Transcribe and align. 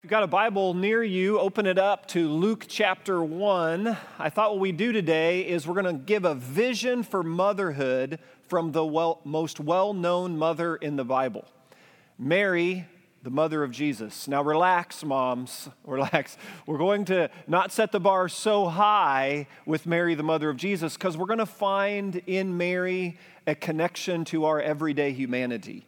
If 0.00 0.04
you've 0.04 0.12
got 0.12 0.22
a 0.22 0.28
Bible 0.28 0.72
near 0.72 1.02
you, 1.02 1.38
open 1.38 1.66
it 1.66 1.76
up 1.76 2.06
to 2.06 2.26
Luke 2.26 2.64
chapter 2.66 3.22
1. 3.22 3.98
I 4.18 4.30
thought 4.30 4.52
what 4.52 4.58
we 4.58 4.72
do 4.72 4.92
today 4.92 5.42
is 5.46 5.66
we're 5.66 5.74
going 5.74 5.94
to 5.94 6.02
give 6.02 6.24
a 6.24 6.34
vision 6.34 7.02
for 7.02 7.22
motherhood 7.22 8.18
from 8.48 8.72
the 8.72 8.82
well, 8.82 9.20
most 9.24 9.60
well 9.60 9.92
known 9.92 10.38
mother 10.38 10.76
in 10.76 10.96
the 10.96 11.04
Bible 11.04 11.44
Mary, 12.18 12.86
the 13.24 13.30
mother 13.30 13.62
of 13.62 13.72
Jesus. 13.72 14.26
Now, 14.26 14.42
relax, 14.42 15.04
moms, 15.04 15.68
relax. 15.84 16.38
We're 16.64 16.78
going 16.78 17.04
to 17.04 17.28
not 17.46 17.70
set 17.70 17.92
the 17.92 18.00
bar 18.00 18.30
so 18.30 18.68
high 18.68 19.48
with 19.66 19.84
Mary, 19.84 20.14
the 20.14 20.22
mother 20.22 20.48
of 20.48 20.56
Jesus, 20.56 20.94
because 20.94 21.18
we're 21.18 21.26
going 21.26 21.40
to 21.40 21.44
find 21.44 22.22
in 22.26 22.56
Mary 22.56 23.18
a 23.46 23.54
connection 23.54 24.24
to 24.24 24.46
our 24.46 24.62
everyday 24.62 25.12
humanity. 25.12 25.86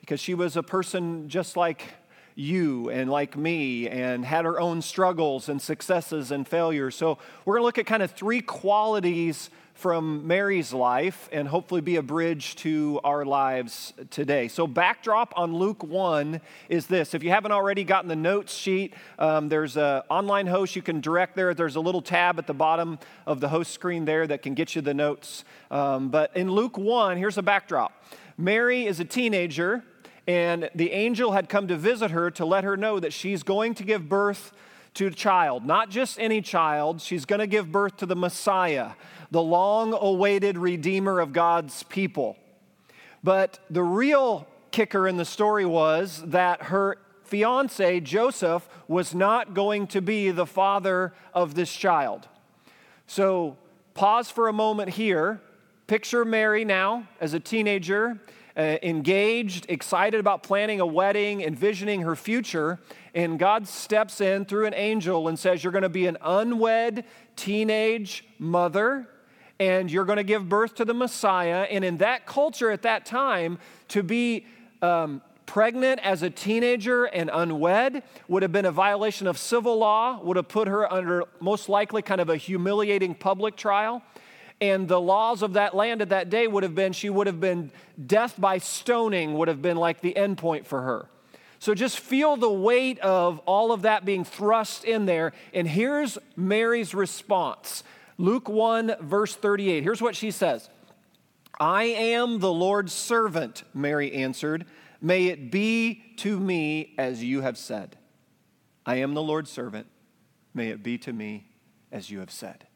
Because 0.00 0.20
she 0.20 0.34
was 0.34 0.54
a 0.54 0.62
person 0.62 1.30
just 1.30 1.56
like 1.56 1.94
you 2.34 2.90
and 2.90 3.10
like 3.10 3.36
me 3.36 3.88
and 3.88 4.24
had 4.24 4.44
her 4.44 4.58
own 4.60 4.82
struggles 4.82 5.48
and 5.48 5.60
successes 5.60 6.30
and 6.30 6.46
failures. 6.46 6.96
So, 6.96 7.18
we're 7.44 7.54
going 7.54 7.62
to 7.62 7.66
look 7.66 7.78
at 7.78 7.86
kind 7.86 8.02
of 8.02 8.10
three 8.10 8.40
qualities 8.40 9.50
from 9.74 10.26
Mary's 10.26 10.72
life 10.72 11.28
and 11.32 11.48
hopefully 11.48 11.80
be 11.80 11.96
a 11.96 12.02
bridge 12.02 12.54
to 12.56 13.00
our 13.02 13.24
lives 13.24 13.92
today. 14.10 14.48
So, 14.48 14.66
backdrop 14.66 15.34
on 15.36 15.54
Luke 15.54 15.82
1 15.82 16.40
is 16.68 16.86
this. 16.86 17.12
If 17.12 17.22
you 17.22 17.30
haven't 17.30 17.52
already 17.52 17.84
gotten 17.84 18.08
the 18.08 18.16
notes 18.16 18.54
sheet, 18.54 18.94
um, 19.18 19.48
there's 19.48 19.76
an 19.76 20.02
online 20.08 20.46
host 20.46 20.76
you 20.76 20.82
can 20.82 21.00
direct 21.00 21.34
there. 21.34 21.54
There's 21.54 21.76
a 21.76 21.80
little 21.80 22.02
tab 22.02 22.38
at 22.38 22.46
the 22.46 22.54
bottom 22.54 22.98
of 23.26 23.40
the 23.40 23.48
host 23.48 23.72
screen 23.72 24.04
there 24.04 24.26
that 24.26 24.42
can 24.42 24.54
get 24.54 24.74
you 24.74 24.80
the 24.80 24.94
notes. 24.94 25.44
Um, 25.70 26.08
but 26.08 26.34
in 26.36 26.50
Luke 26.50 26.78
1, 26.78 27.16
here's 27.18 27.38
a 27.38 27.42
backdrop 27.42 27.92
Mary 28.38 28.86
is 28.86 29.00
a 29.00 29.04
teenager 29.04 29.84
and 30.26 30.70
the 30.74 30.92
angel 30.92 31.32
had 31.32 31.48
come 31.48 31.68
to 31.68 31.76
visit 31.76 32.10
her 32.10 32.30
to 32.32 32.44
let 32.44 32.64
her 32.64 32.76
know 32.76 32.98
that 32.98 33.12
she's 33.12 33.42
going 33.42 33.74
to 33.74 33.84
give 33.84 34.08
birth 34.08 34.52
to 34.94 35.06
a 35.06 35.10
child, 35.10 35.66
not 35.66 35.90
just 35.90 36.20
any 36.20 36.40
child, 36.40 37.00
she's 37.00 37.24
going 37.24 37.40
to 37.40 37.46
give 37.46 37.70
birth 37.70 37.96
to 37.96 38.06
the 38.06 38.16
Messiah, 38.16 38.92
the 39.30 39.42
long 39.42 39.92
awaited 39.92 40.56
Redeemer 40.56 41.18
of 41.18 41.32
God's 41.32 41.82
people. 41.84 42.36
But 43.22 43.58
the 43.68 43.82
real 43.82 44.46
kicker 44.70 45.08
in 45.08 45.16
the 45.16 45.24
story 45.24 45.66
was 45.66 46.22
that 46.26 46.64
her 46.64 46.98
fiance, 47.24 48.00
Joseph, 48.00 48.68
was 48.86 49.14
not 49.14 49.54
going 49.54 49.86
to 49.88 50.00
be 50.00 50.30
the 50.30 50.46
father 50.46 51.12
of 51.32 51.54
this 51.54 51.74
child. 51.74 52.28
So, 53.06 53.56
pause 53.94 54.30
for 54.30 54.48
a 54.48 54.52
moment 54.52 54.90
here. 54.90 55.40
Picture 55.86 56.24
Mary 56.24 56.64
now 56.64 57.08
as 57.20 57.34
a 57.34 57.40
teenager 57.40 58.20
uh, 58.56 58.76
engaged, 58.82 59.66
excited 59.68 60.20
about 60.20 60.42
planning 60.42 60.80
a 60.80 60.86
wedding, 60.86 61.42
envisioning 61.42 62.02
her 62.02 62.14
future. 62.14 62.78
And 63.14 63.38
God 63.38 63.66
steps 63.66 64.20
in 64.20 64.44
through 64.44 64.66
an 64.66 64.74
angel 64.74 65.28
and 65.28 65.38
says, 65.38 65.64
You're 65.64 65.72
going 65.72 65.82
to 65.82 65.88
be 65.88 66.06
an 66.06 66.18
unwed 66.20 67.04
teenage 67.36 68.24
mother 68.38 69.08
and 69.60 69.90
you're 69.90 70.04
going 70.04 70.16
to 70.16 70.24
give 70.24 70.48
birth 70.48 70.74
to 70.76 70.84
the 70.84 70.94
Messiah. 70.94 71.66
And 71.70 71.84
in 71.84 71.98
that 71.98 72.26
culture 72.26 72.70
at 72.70 72.82
that 72.82 73.06
time, 73.06 73.58
to 73.88 74.02
be 74.02 74.46
um, 74.82 75.22
pregnant 75.46 76.00
as 76.00 76.22
a 76.22 76.30
teenager 76.30 77.04
and 77.04 77.30
unwed 77.32 78.02
would 78.28 78.42
have 78.42 78.52
been 78.52 78.64
a 78.64 78.72
violation 78.72 79.26
of 79.26 79.38
civil 79.38 79.78
law, 79.78 80.20
would 80.22 80.36
have 80.36 80.48
put 80.48 80.68
her 80.68 80.92
under 80.92 81.24
most 81.40 81.68
likely 81.68 82.02
kind 82.02 82.20
of 82.20 82.28
a 82.28 82.36
humiliating 82.36 83.14
public 83.14 83.56
trial. 83.56 84.02
And 84.60 84.88
the 84.88 85.00
laws 85.00 85.42
of 85.42 85.54
that 85.54 85.74
land 85.74 86.00
at 86.00 86.10
that 86.10 86.30
day 86.30 86.46
would 86.46 86.62
have 86.62 86.74
been 86.74 86.92
she 86.92 87.10
would 87.10 87.26
have 87.26 87.40
been 87.40 87.70
death 88.06 88.34
by 88.38 88.58
stoning, 88.58 89.34
would 89.34 89.48
have 89.48 89.60
been 89.60 89.76
like 89.76 90.00
the 90.00 90.16
end 90.16 90.38
point 90.38 90.66
for 90.66 90.82
her. 90.82 91.08
So 91.58 91.74
just 91.74 91.98
feel 91.98 92.36
the 92.36 92.50
weight 92.50 92.98
of 92.98 93.38
all 93.46 93.72
of 93.72 93.82
that 93.82 94.04
being 94.04 94.24
thrust 94.24 94.84
in 94.84 95.06
there. 95.06 95.32
And 95.52 95.66
here's 95.66 96.18
Mary's 96.36 96.94
response 96.94 97.82
Luke 98.18 98.48
1, 98.48 98.96
verse 99.00 99.34
38. 99.34 99.82
Here's 99.82 100.02
what 100.02 100.14
she 100.14 100.30
says 100.30 100.68
I 101.58 101.84
am 101.84 102.38
the 102.38 102.52
Lord's 102.52 102.92
servant, 102.92 103.64
Mary 103.72 104.12
answered. 104.12 104.66
May 105.00 105.26
it 105.26 105.50
be 105.50 106.02
to 106.18 106.38
me 106.38 106.94
as 106.96 107.22
you 107.22 107.42
have 107.42 107.58
said. 107.58 107.96
I 108.86 108.96
am 108.96 109.14
the 109.14 109.22
Lord's 109.22 109.50
servant. 109.50 109.86
May 110.54 110.68
it 110.68 110.82
be 110.82 110.98
to 110.98 111.12
me 111.12 111.46
as 111.90 112.10
you 112.10 112.20
have 112.20 112.30
said. 112.30 112.66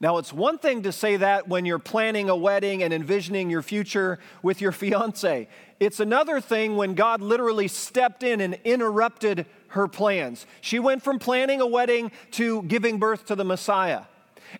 Now, 0.00 0.16
it's 0.16 0.32
one 0.32 0.56
thing 0.56 0.82
to 0.84 0.92
say 0.92 1.16
that 1.18 1.46
when 1.46 1.66
you're 1.66 1.78
planning 1.78 2.30
a 2.30 2.36
wedding 2.36 2.82
and 2.82 2.92
envisioning 2.92 3.50
your 3.50 3.60
future 3.60 4.18
with 4.42 4.62
your 4.62 4.72
fiance. 4.72 5.46
It's 5.78 6.00
another 6.00 6.40
thing 6.40 6.76
when 6.76 6.94
God 6.94 7.20
literally 7.20 7.68
stepped 7.68 8.22
in 8.22 8.40
and 8.40 8.58
interrupted 8.64 9.44
her 9.68 9.86
plans. 9.88 10.46
She 10.62 10.78
went 10.78 11.02
from 11.02 11.18
planning 11.18 11.60
a 11.60 11.66
wedding 11.66 12.12
to 12.32 12.62
giving 12.62 12.98
birth 12.98 13.26
to 13.26 13.34
the 13.34 13.44
Messiah 13.44 14.04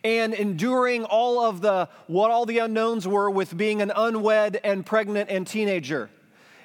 and 0.05 0.35
enduring 0.35 1.05
all 1.05 1.41
of 1.41 1.63
the 1.63 1.89
what 2.07 2.31
all 2.31 2.47
the 2.47 2.59
unknowns 2.59 3.09
were 3.09 3.31
with 3.31 3.57
being 3.57 3.83
an 3.83 3.91
unwed 3.97 4.61
and 4.63 4.85
pregnant 4.85 5.31
and 5.31 5.47
teenager. 5.47 6.11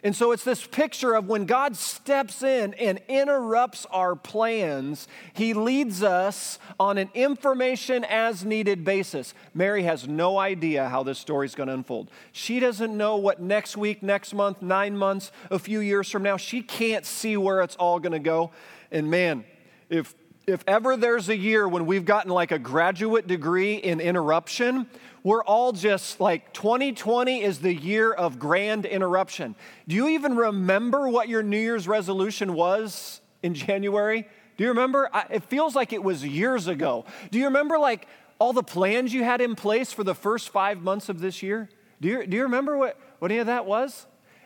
And 0.06 0.16
so 0.16 0.34
it's 0.34 0.44
this 0.44 0.64
picture 0.68 1.16
of 1.16 1.28
when 1.28 1.46
God 1.46 1.76
steps 1.76 2.44
in 2.44 2.76
and 2.76 3.00
interrupts 3.08 3.88
our 3.90 4.16
plans, 4.16 5.08
he 5.34 5.56
leads 5.56 6.04
us 6.04 6.60
on 6.80 7.00
an 7.00 7.10
information 7.16 8.04
as 8.04 8.46
needed 8.46 8.86
basis. 8.86 9.34
Mary 9.56 9.82
has 9.82 10.08
no 10.08 10.38
idea 10.38 10.90
how 10.90 11.02
this 11.02 11.18
story 11.18 11.48
is 11.48 11.56
going 11.56 11.70
to 11.70 11.74
unfold. 11.74 12.12
She 12.32 12.60
doesn't 12.60 12.96
know 12.96 13.18
what 13.18 13.42
next 13.42 13.78
week, 13.78 14.04
next 14.04 14.36
month, 14.36 14.62
nine 14.62 14.96
months, 14.96 15.32
a 15.50 15.58
few 15.58 15.80
years 15.80 16.08
from 16.12 16.22
now, 16.22 16.38
she 16.38 16.62
can't 16.62 17.04
see 17.04 17.36
where 17.36 17.64
it's 17.64 17.76
all 17.78 18.00
going 18.00 18.14
to 18.14 18.20
go. 18.20 18.52
And 18.92 19.10
man, 19.10 19.44
if 19.90 20.14
if 20.48 20.64
ever 20.68 20.96
there's 20.96 21.30
a 21.30 21.36
year 21.36 21.68
when 21.68 21.86
we've 21.86 22.06
gotten 22.06 22.32
like 22.32 22.52
a 22.52 22.60
graduate 22.60 23.28
degree 23.28 23.76
in 23.76 24.00
interruption, 24.00 24.88
we're 25.24 25.44
all 25.44 25.72
just 25.72 26.20
like 26.20 26.54
2020 26.54 27.42
is 27.42 27.60
the 27.60 27.74
year 27.74 28.12
of 28.12 28.38
grand 28.38 28.86
interruption. 28.86 29.56
Do 29.88 29.96
you 29.96 30.10
even 30.10 30.36
remember 30.36 31.10
what 31.10 31.30
your 31.30 31.42
New 31.42 31.60
Year's 31.60 31.88
resolution 31.88 32.54
was 32.54 33.22
in 33.42 33.56
January? 33.56 34.28
Do 34.58 34.64
you 34.64 34.70
remember? 34.70 35.10
It 35.32 35.44
feels 35.46 35.76
like 35.76 35.94
it 35.94 36.04
was 36.04 36.24
years 36.24 36.68
ago. 36.68 37.06
Do 37.32 37.40
you 37.40 37.46
remember 37.46 37.80
like 37.80 38.08
all 38.38 38.54
the 38.54 38.64
plans 38.64 39.14
you 39.14 39.24
had 39.24 39.42
in 39.42 39.56
place 39.56 39.92
for 39.92 40.04
the 40.04 40.16
first 40.16 40.50
five 40.50 40.82
months 40.82 41.10
of 41.10 41.20
this 41.20 41.42
year? 41.42 41.70
Do 42.02 42.08
you, 42.08 42.28
do 42.28 42.38
you 42.38 42.44
remember 42.44 42.78
what, 42.78 43.00
what 43.20 43.32
any 43.32 43.40
of 43.40 43.48
that 43.48 43.66
was? 43.66 44.06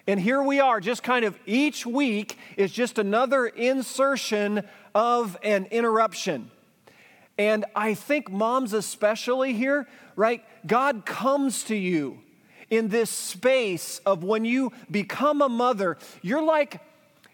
And 0.10 0.20
here 0.20 0.42
we 0.42 0.60
are, 0.60 0.80
just 0.80 1.04
kind 1.04 1.24
of 1.24 1.38
each 1.46 1.86
week 1.86 2.36
is 2.58 2.72
just 2.72 2.98
another 2.98 3.46
insertion 3.46 4.68
of 4.96 5.38
an 5.44 5.68
interruption. 5.70 6.50
And 7.38 7.64
I 7.76 7.94
think 7.94 8.32
moms, 8.32 8.74
especially 8.74 9.54
here, 9.54 9.88
right? 10.16 10.44
God 10.66 11.06
comes 11.06 11.64
to 11.66 11.76
you 11.76 12.22
in 12.72 12.88
this 12.88 13.12
space 13.12 14.02
of 14.04 14.24
when 14.24 14.46
you 14.46 14.72
become 14.90 15.44
a 15.44 15.50
mother, 15.50 15.96
you're 16.24 16.42
like 16.42 16.82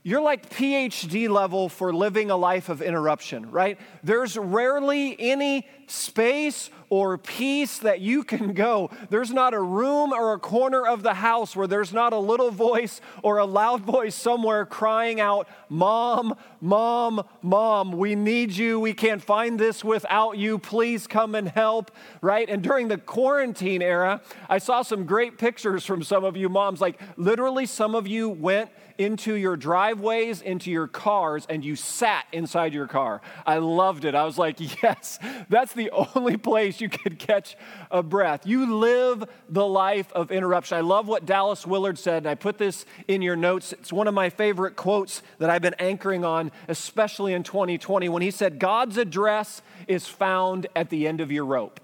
you're 0.04 0.22
like 0.22 0.52
PhD 0.52 1.30
level 1.30 1.68
for 1.68 1.92
living 1.92 2.30
a 2.30 2.36
life 2.36 2.68
of 2.68 2.82
interruption, 2.82 3.50
right? 3.50 3.80
There's 4.04 4.38
rarely 4.38 5.16
any 5.18 5.66
space 5.88 6.70
or 6.90 7.18
peace 7.18 7.80
that 7.80 8.00
you 8.00 8.24
can 8.24 8.54
go. 8.54 8.90
There's 9.10 9.32
not 9.32 9.54
a 9.54 9.60
room 9.60 10.14
or 10.14 10.34
a 10.34 10.40
corner 10.40 10.86
of 10.86 11.04
the 11.04 11.16
house 11.16 11.56
where 11.56 11.68
there's 11.68 11.92
not 11.92 12.14
a 12.14 12.18
little 12.18 12.52
voice 12.52 13.02
or 13.24 13.40
a 13.40 13.46
loud 13.46 13.82
voice 13.82 14.16
somewhere 14.16 14.66
crying 14.66 15.20
out, 15.20 15.48
Mom, 15.68 16.36
Mom, 16.62 17.28
Mom, 17.42 17.92
we 17.92 18.16
need 18.16 18.52
you. 18.52 18.80
We 18.80 18.94
can't 18.94 19.22
find 19.22 19.60
this 19.60 19.84
without 19.84 20.38
you. 20.38 20.60
Please 20.60 21.08
come 21.08 21.36
and 21.36 21.50
help, 21.50 21.92
right? 22.22 22.48
And 22.50 22.62
during 22.62 22.88
the 22.88 22.98
quarantine 22.98 23.82
era, 23.82 24.22
I 24.50 24.60
saw 24.60 24.82
some 24.84 25.06
great 25.06 25.38
pictures 25.38 25.86
from 25.86 26.04
some 26.04 26.24
of 26.24 26.38
you 26.38 26.50
moms. 26.50 26.82
Like 26.82 27.00
literally, 27.18 27.66
some 27.66 27.96
of 27.96 28.08
you 28.08 28.30
went 28.30 28.70
into 28.98 29.34
your 29.34 29.58
driveways, 29.58 30.42
into 30.42 30.72
your 30.72 30.88
cars, 30.88 31.46
and 31.50 31.66
you 31.66 31.76
sat 31.76 32.26
inside 32.32 32.74
your 32.74 32.88
car. 32.88 33.22
I 33.46 33.58
loved 33.58 34.06
it. 34.06 34.16
I 34.16 34.24
was 34.24 34.38
like, 34.38 34.82
yes, 34.82 35.20
that's 35.50 35.74
the 35.76 35.92
only 35.92 36.38
place 36.52 36.82
you 36.82 36.90
could 36.90 37.20
catch 37.20 37.56
a 37.92 38.02
breath. 38.02 38.48
You 38.48 38.78
live 38.78 39.24
the 39.50 39.66
life 39.66 40.12
of 40.14 40.32
interruption. 40.32 40.78
I 40.78 40.82
love 40.82 41.08
what 41.08 41.26
Dallas 41.26 41.68
Willard 41.68 42.00
said, 42.00 42.24
and 42.24 42.28
I 42.28 42.36
put 42.36 42.58
this 42.58 42.86
in 43.08 43.22
your 43.22 43.36
notes. 43.36 43.74
It's 43.74 43.94
one 43.94 44.08
of 44.08 44.14
my 44.14 44.30
favorite 44.30 44.76
quotes 44.76 45.22
that 45.40 45.50
I've 45.50 45.62
been 45.62 45.76
anchoring 45.76 46.26
on, 46.26 46.52
especially 46.68 47.34
in 47.34 47.44
2020, 47.44 48.10
when 48.10 48.22
he 48.22 48.32
said, 48.32 48.60
God's 48.60 48.98
address 48.98 49.62
is 49.88 50.08
found 50.08 50.68
at 50.76 50.90
the 50.90 51.08
end 51.08 51.22
of 51.22 51.32
your 51.32 51.46
rope. 51.46 51.80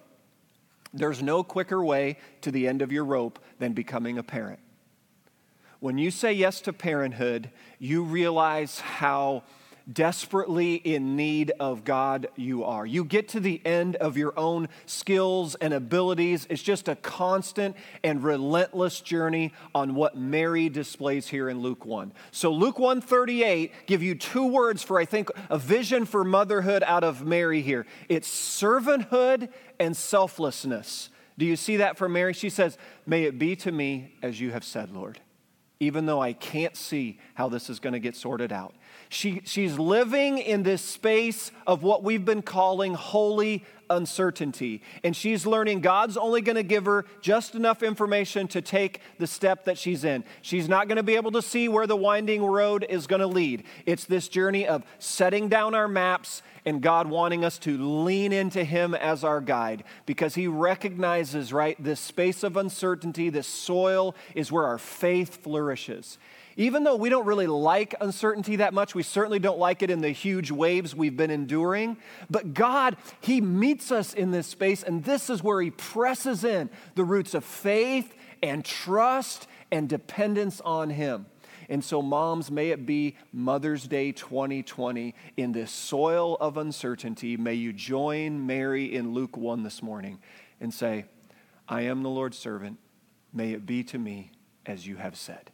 There's 0.94 1.22
no 1.22 1.44
quicker 1.44 1.84
way 1.84 2.18
to 2.42 2.52
the 2.52 2.68
end 2.68 2.82
of 2.82 2.92
your 2.92 3.06
rope 3.06 3.40
than 3.60 3.74
becoming 3.74 4.18
a 4.18 4.24
parent. 4.24 4.60
When 5.80 5.98
you 5.98 6.12
say 6.12 6.34
yes 6.34 6.62
to 6.62 6.74
parenthood, 6.74 7.50
you 7.80 8.04
realize 8.04 8.80
how 8.80 9.44
desperately 9.92 10.76
in 10.76 11.16
need 11.16 11.52
of 11.60 11.84
God 11.84 12.28
you 12.36 12.64
are. 12.64 12.86
You 12.86 13.04
get 13.04 13.28
to 13.30 13.40
the 13.40 13.62
end 13.66 13.96
of 13.98 14.18
your 14.18 14.38
own 14.38 14.70
skills 14.86 15.56
and 15.56 15.74
abilities. 15.74 16.48
It's 16.50 16.62
just 16.62 16.88
a 16.88 16.96
constant 16.96 17.76
and 18.04 18.24
relentless 18.24 19.02
journey 19.02 19.54
on 19.74 19.96
what 19.96 20.18
Mary 20.18 20.70
displays 20.70 21.28
here 21.28 21.50
in 21.50 21.60
Luke 21.60 21.86
1. 21.86 22.14
So 22.32 22.52
Luke 22.52 22.80
138 22.80 23.72
give 23.86 24.04
you 24.04 24.16
two 24.16 24.48
words 24.48 24.84
for 24.84 25.00
I 25.00 25.06
think 25.06 25.30
a 25.50 25.58
vision 25.58 26.06
for 26.06 26.24
motherhood 26.24 26.84
out 26.86 27.04
of 27.04 27.26
Mary 27.26 27.62
here. 27.62 27.86
It's 28.10 28.30
servanthood 28.30 29.50
and 29.80 29.96
selflessness. 29.96 31.10
Do 31.38 31.46
you 31.46 31.56
see 31.56 31.78
that 31.78 31.98
for 31.98 32.08
Mary? 32.08 32.34
She 32.34 32.50
says, 32.50 32.78
"May 33.06 33.24
it 33.24 33.40
be 33.40 33.56
to 33.58 33.72
me 33.72 34.16
as 34.22 34.40
you 34.40 34.52
have 34.52 34.64
said, 34.64 34.92
Lord." 34.92 35.20
Even 35.80 36.06
though 36.06 36.22
I 36.22 36.34
can't 36.34 36.76
see 36.78 37.18
how 37.34 37.50
this 37.50 37.68
is 37.68 37.80
going 37.80 37.94
to 37.94 38.00
get 38.00 38.16
sorted 38.16 38.52
out. 38.52 38.76
She, 39.12 39.42
she's 39.44 39.78
living 39.78 40.38
in 40.38 40.63
this 40.63 40.81
space 40.81 41.52
of 41.68 41.84
what 41.84 42.02
we've 42.02 42.24
been 42.24 42.42
calling 42.42 42.94
holy 42.94 43.66
uncertainty. 43.90 44.81
And 45.04 45.13
she's 45.13 45.46
learning 45.46 45.81
God's 45.81 46.16
only 46.16 46.40
going 46.40 46.56
to 46.56 46.63
give 46.63 46.86
her 46.86 47.04
just 47.19 47.54
enough 47.54 47.84
information 47.84 48.48
to 48.48 48.62
take 48.62 49.02
the 49.19 49.28
step 49.28 49.66
that 49.66 49.78
she's 49.78 50.06
in. 50.06 50.24
She's 50.42 50.69
not 50.69 50.88
going 50.88 50.96
to 50.96 51.04
be 51.04 51.18
able 51.18 51.31
to 51.31 51.42
see 51.42 51.68
where 51.68 51.88
the 51.88 51.96
winding 51.98 52.42
road 52.42 52.86
is 52.88 53.06
going 53.06 53.19
to 53.19 53.28
lead. 53.28 53.66
It's 53.86 54.06
this 54.06 54.30
journey 54.30 54.66
of 54.66 54.86
setting 54.98 55.50
down 55.50 55.75
our 55.75 55.90
maps 55.90 56.42
and 56.63 56.81
God 56.81 57.08
wanting 57.08 57.44
us 57.44 57.58
to 57.60 57.78
lean 57.78 58.31
into 58.31 58.63
Him 58.63 58.96
as 58.96 59.25
our 59.25 59.42
guide 59.42 59.84
because 60.06 60.36
He 60.36 60.48
recognizes, 60.48 61.52
right, 61.52 61.75
this 61.84 62.00
space 62.00 62.44
of 62.44 62.56
uncertainty, 62.56 63.30
this 63.30 63.48
soil 63.48 64.16
is 64.36 64.54
where 64.54 64.68
our 64.68 64.78
faith 64.78 65.44
flourishes. 65.44 66.18
Even 66.57 66.83
though 66.83 66.95
we 66.95 67.09
don't 67.09 67.25
really 67.25 67.48
like 67.48 67.95
uncertainty 68.01 68.57
that 68.57 68.74
much, 68.74 68.94
we 68.94 69.03
certainly 69.03 69.39
don't 69.39 69.59
like 69.59 69.81
it 69.81 69.89
in 69.89 70.01
the 70.01 70.09
huge 70.09 70.51
waves 70.51 70.95
we've 70.95 71.15
been 71.15 71.31
enduring. 71.31 71.98
But 72.30 72.53
God, 72.53 72.98
He 73.21 73.42
meets 73.42 73.92
us 73.92 74.13
in 74.13 74.31
this 74.31 74.48
space, 74.48 74.83
and 74.83 75.03
this 75.03 75.30
is 75.30 75.44
where 75.44 75.62
He 75.62 75.71
presses 75.71 76.44
in 76.44 76.69
the 76.95 77.03
roots 77.03 77.33
of 77.33 77.45
faith 77.45 78.13
and 78.44 78.65
trust 78.65 79.48
and 79.71 79.88
dependence 79.88 80.62
on 80.62 80.89
Him. 80.89 81.25
And 81.69 81.81
so, 81.81 82.01
moms, 82.01 82.51
may 82.51 82.71
it 82.71 82.86
be 82.86 83.15
Mother's 83.31 83.88
Day 83.88 84.12
2020 84.12 85.15
in 85.38 85.53
this 85.53 85.71
soil 85.71 86.36
of 86.42 86.57
uncertainty. 86.57 87.38
May 87.38 87.53
you 87.53 87.71
join 87.71 88.45
Mary 88.45 88.94
in 88.94 89.13
Luke 89.13 89.38
1 89.38 89.63
this 89.63 89.81
morning 89.81 90.19
and 90.59 90.74
say, 90.74 91.06
I 91.69 91.83
am 91.83 92.03
the 92.03 92.09
Lord's 92.09 92.38
servant. 92.38 92.77
May 93.31 93.53
it 93.53 93.65
be 93.65 93.86
to 93.86 93.98
me 93.98 94.31
as 94.65 94.86
you 94.86 94.98
have 94.98 95.15
said. 95.15 95.51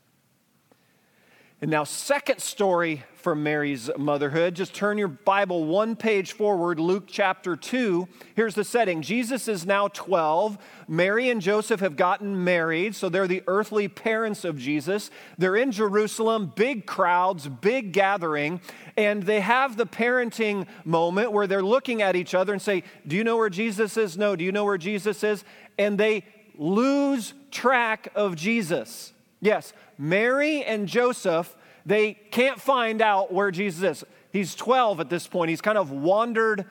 And 1.60 1.72
now, 1.72 1.86
second 1.86 2.40
story 2.40 3.04
from 3.16 3.42
Mary's 3.42 3.90
motherhood. 3.98 4.54
Just 4.54 4.76
turn 4.76 5.00
your 5.00 5.08
Bible 5.08 5.66
one 5.66 5.96
page 5.96 6.34
forward, 6.34 6.80
Luke 6.80 7.06
chapter 7.08 7.56
2. 7.56 8.08
Here's 8.36 8.54
the 8.54 8.64
setting 8.64 9.02
Jesus 9.02 9.48
is 9.48 9.66
now 9.66 9.88
12. 9.88 10.60
Mary 10.88 11.32
and 11.32 11.42
Joseph 11.42 11.80
have 11.80 11.96
gotten 11.96 12.44
married, 12.44 12.94
so 12.94 13.10
they're 13.10 13.28
the 13.28 13.42
earthly 13.48 13.88
parents 13.88 14.46
of 14.46 14.60
Jesus. 14.60 15.10
They're 15.40 15.56
in 15.56 15.72
Jerusalem, 15.72 16.54
big 16.56 16.86
crowds, 16.86 17.48
big 17.48 17.92
gathering, 17.92 18.62
and 18.96 19.24
they 19.24 19.40
have 19.40 19.78
the 19.78 19.88
parenting 19.88 20.68
moment 20.86 21.32
where 21.32 21.48
they're 21.48 21.64
looking 21.64 22.04
at 22.04 22.16
each 22.16 22.36
other 22.36 22.54
and 22.54 22.62
say, 22.62 22.84
Do 23.08 23.16
you 23.16 23.24
know 23.24 23.36
where 23.36 23.50
Jesus 23.50 23.98
is? 23.98 24.16
No. 24.16 24.36
Do 24.36 24.44
you 24.44 24.52
know 24.52 24.64
where 24.64 24.78
Jesus 24.78 25.24
is? 25.24 25.44
And 25.80 25.98
they 25.98 26.24
lose 26.56 27.34
track 27.50 28.10
of 28.14 28.36
Jesus. 28.36 29.12
Yes, 29.40 29.74
Mary 29.98 30.64
and 30.64 30.88
Joseph, 30.88 31.56
they 31.86 32.14
can't 32.14 32.60
find 32.60 33.02
out 33.02 33.34
where 33.34 33.52
Jesus 33.52 34.00
is. 34.00 34.06
He's 34.32 34.56
12 34.56 35.00
at 35.00 35.10
this 35.10 35.28
point. 35.28 35.50
He's 35.50 35.62
kind 35.62 35.78
of 35.78 35.92
wandered 35.92 36.66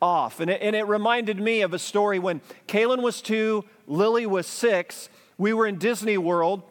off. 0.00 0.40
And 0.40 0.50
it, 0.50 0.60
and 0.62 0.76
it 0.76 0.84
reminded 0.84 1.40
me 1.40 1.62
of 1.62 1.74
a 1.74 1.78
story 1.78 2.18
when 2.18 2.40
Kaylin 2.66 3.02
was 3.02 3.20
two, 3.20 3.64
Lily 3.86 4.26
was 4.26 4.46
six. 4.46 5.08
We 5.36 5.52
were 5.52 5.66
in 5.66 5.78
Disney 5.78 6.18
World 6.18 6.62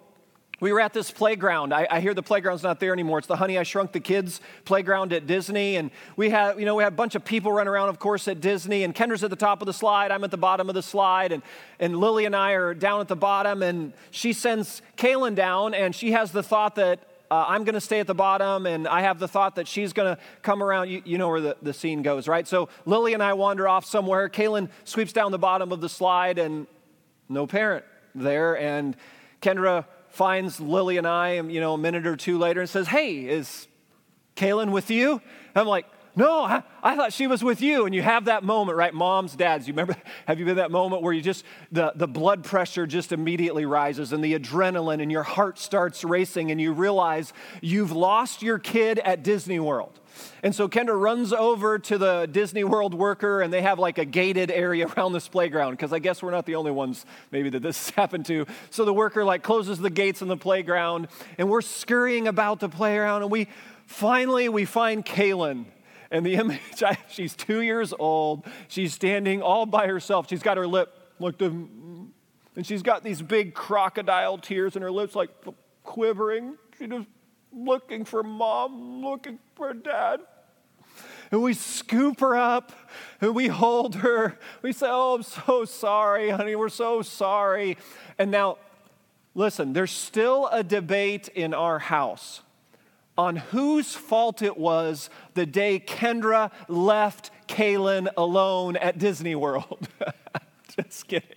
we 0.59 0.73
were 0.73 0.81
at 0.81 0.91
this 0.91 1.11
playground. 1.11 1.71
I, 1.71 1.87
I, 1.89 1.99
hear 1.99 2.15
the 2.15 2.23
playground's 2.23 2.63
not 2.63 2.79
there 2.79 2.91
anymore. 2.91 3.19
It's 3.19 3.27
the 3.27 3.35
Honey 3.35 3.59
I 3.59 3.63
Shrunk 3.63 3.91
the 3.91 3.99
Kids 3.99 4.41
playground 4.65 5.13
at 5.13 5.27
Disney, 5.27 5.75
and 5.75 5.91
we 6.15 6.31
had, 6.31 6.59
you 6.59 6.65
know, 6.65 6.75
we 6.75 6.83
had 6.83 6.93
a 6.93 6.95
bunch 6.95 7.13
of 7.13 7.23
people 7.23 7.51
running 7.51 7.71
around, 7.71 7.89
of 7.89 7.99
course, 7.99 8.27
at 8.27 8.41
Disney. 8.41 8.83
And 8.83 8.95
Kendra's 8.95 9.23
at 9.23 9.29
the 9.29 9.35
top 9.35 9.61
of 9.61 9.67
the 9.67 9.73
slide. 9.73 10.11
I'm 10.11 10.23
at 10.23 10.31
the 10.31 10.37
bottom 10.37 10.67
of 10.67 10.75
the 10.75 10.81
slide, 10.81 11.31
and 11.31 11.43
and 11.79 11.99
Lily 11.99 12.25
and 12.25 12.35
I 12.35 12.53
are 12.53 12.73
down 12.73 13.01
at 13.01 13.07
the 13.07 13.15
bottom. 13.15 13.61
And 13.61 13.93
she 14.09 14.33
sends 14.33 14.81
Kaylin 14.97 15.35
down, 15.35 15.75
and 15.75 15.93
she 15.93 16.11
has 16.13 16.31
the 16.31 16.41
thought 16.41 16.75
that 16.75 17.01
uh, 17.29 17.45
I'm 17.47 17.63
going 17.63 17.75
to 17.75 17.81
stay 17.81 17.99
at 17.99 18.07
the 18.07 18.15
bottom, 18.15 18.65
and 18.65 18.87
I 18.87 19.01
have 19.01 19.19
the 19.19 19.27
thought 19.27 19.55
that 19.55 19.67
she's 19.67 19.93
going 19.93 20.15
to 20.15 20.21
come 20.41 20.63
around. 20.63 20.89
You, 20.89 21.03
you 21.05 21.19
know 21.19 21.29
where 21.29 21.41
the, 21.41 21.57
the 21.61 21.73
scene 21.73 22.01
goes, 22.01 22.27
right? 22.27 22.47
So 22.47 22.69
Lily 22.85 23.13
and 23.13 23.21
I 23.21 23.33
wander 23.33 23.67
off 23.67 23.85
somewhere. 23.85 24.27
Kaylin 24.27 24.69
sweeps 24.85 25.13
down 25.13 25.31
the 25.31 25.37
bottom 25.37 25.71
of 25.71 25.81
the 25.81 25.89
slide, 25.89 26.39
and 26.39 26.65
no 27.29 27.45
parent 27.45 27.85
there, 28.15 28.57
and 28.57 28.95
Kendra 29.41 29.85
finds 30.09 30.59
Lily 30.59 30.97
and 30.97 31.07
I, 31.07 31.33
you 31.33 31.59
know, 31.59 31.73
a 31.73 31.77
minute 31.77 32.07
or 32.07 32.15
two 32.15 32.37
later 32.37 32.61
and 32.61 32.69
says, 32.69 32.87
Hey, 32.87 33.25
is 33.25 33.67
Kaylin 34.35 34.71
with 34.71 34.89
you? 34.89 35.21
I'm 35.55 35.67
like, 35.67 35.85
no, 36.17 36.43
I, 36.43 36.63
I, 36.81 36.95
thought 36.95 37.13
she 37.13 37.27
was 37.27 37.43
with 37.43 37.61
you. 37.61 37.85
And 37.85 37.93
you 37.93 38.01
have 38.01 38.25
that 38.25 38.43
moment, 38.43 38.75
right? 38.75 38.91
Moms, 38.91 39.35
dads, 39.35 39.67
you 39.67 39.73
remember, 39.73 39.95
have 40.25 40.39
you 40.39 40.45
been 40.45 40.55
that 40.55 40.71
moment 40.71 41.03
where 41.03 41.13
you 41.13 41.21
just, 41.21 41.45
the, 41.71 41.91
the 41.95 42.07
blood 42.07 42.43
pressure 42.43 42.87
just 42.87 43.11
immediately 43.11 43.67
rises 43.67 44.13
and 44.13 44.23
the 44.23 44.37
adrenaline 44.37 44.99
and 44.99 45.11
your 45.11 45.21
heart 45.21 45.59
starts 45.59 46.03
racing 46.03 46.49
and 46.49 46.59
you 46.59 46.73
realize 46.73 47.33
you've 47.61 47.91
lost 47.91 48.41
your 48.41 48.57
kid 48.57 48.97
at 48.97 49.21
Disney 49.21 49.59
World. 49.59 49.99
And 50.43 50.53
so 50.53 50.67
Kendra 50.67 50.99
runs 50.99 51.33
over 51.33 51.79
to 51.79 51.97
the 51.97 52.27
Disney 52.31 52.63
World 52.63 52.93
worker, 52.93 53.41
and 53.41 53.51
they 53.51 53.61
have 53.61 53.79
like 53.79 53.97
a 53.97 54.05
gated 54.05 54.51
area 54.51 54.87
around 54.97 55.13
this 55.13 55.27
playground 55.27 55.71
because 55.71 55.93
I 55.93 55.99
guess 55.99 56.21
we're 56.21 56.31
not 56.31 56.45
the 56.45 56.55
only 56.55 56.71
ones 56.71 57.05
maybe 57.31 57.49
that 57.49 57.61
this 57.61 57.89
happened 57.91 58.25
to. 58.27 58.45
So 58.69 58.85
the 58.85 58.93
worker 58.93 59.23
like 59.23 59.43
closes 59.43 59.79
the 59.79 59.89
gates 59.89 60.21
in 60.21 60.27
the 60.27 60.37
playground, 60.37 61.07
and 61.37 61.49
we're 61.49 61.61
scurrying 61.61 62.27
about 62.27 62.59
the 62.59 62.69
playground, 62.69 63.23
and 63.23 63.31
we 63.31 63.47
finally 63.85 64.49
we 64.49 64.65
find 64.65 65.05
Kaylin. 65.05 65.65
And 66.09 66.25
the 66.25 66.35
image, 66.35 66.61
she's 67.09 67.35
two 67.35 67.61
years 67.61 67.93
old. 67.97 68.45
She's 68.67 68.93
standing 68.93 69.41
all 69.41 69.65
by 69.65 69.87
herself. 69.87 70.29
She's 70.29 70.43
got 70.43 70.57
her 70.57 70.67
lip 70.67 70.93
looked, 71.19 71.41
and 71.41 72.11
she's 72.63 72.81
got 72.81 73.03
these 73.03 73.21
big 73.21 73.53
crocodile 73.53 74.37
tears, 74.37 74.75
and 74.75 74.83
her 74.83 74.91
lips 74.91 75.15
like 75.15 75.29
quivering. 75.83 76.57
She 76.77 76.87
just 76.87 77.07
looking 77.51 78.05
for 78.05 78.23
mom, 78.23 79.03
looking 79.03 79.39
for 79.55 79.73
dad. 79.73 80.21
And 81.31 81.41
we 81.43 81.53
scoop 81.53 82.19
her 82.21 82.35
up 82.35 82.71
and 83.19 83.35
we 83.35 83.47
hold 83.47 83.95
her. 83.95 84.37
We 84.61 84.71
say, 84.71 84.87
Oh, 84.89 85.15
I'm 85.15 85.23
so 85.23 85.65
sorry, 85.65 86.29
honey. 86.29 86.55
We're 86.55 86.69
so 86.69 87.01
sorry. 87.01 87.77
And 88.17 88.31
now, 88.31 88.57
listen, 89.35 89.73
there's 89.73 89.91
still 89.91 90.47
a 90.51 90.63
debate 90.63 91.27
in 91.29 91.53
our 91.53 91.79
house 91.79 92.41
on 93.17 93.35
whose 93.37 93.95
fault 93.95 94.41
it 94.41 94.57
was 94.57 95.09
the 95.33 95.45
day 95.45 95.79
Kendra 95.79 96.51
left 96.67 97.31
Kaylin 97.47 98.07
alone 98.15 98.77
at 98.77 98.97
Disney 98.97 99.35
World. 99.35 99.87
Just 100.75 101.07
kidding. 101.07 101.36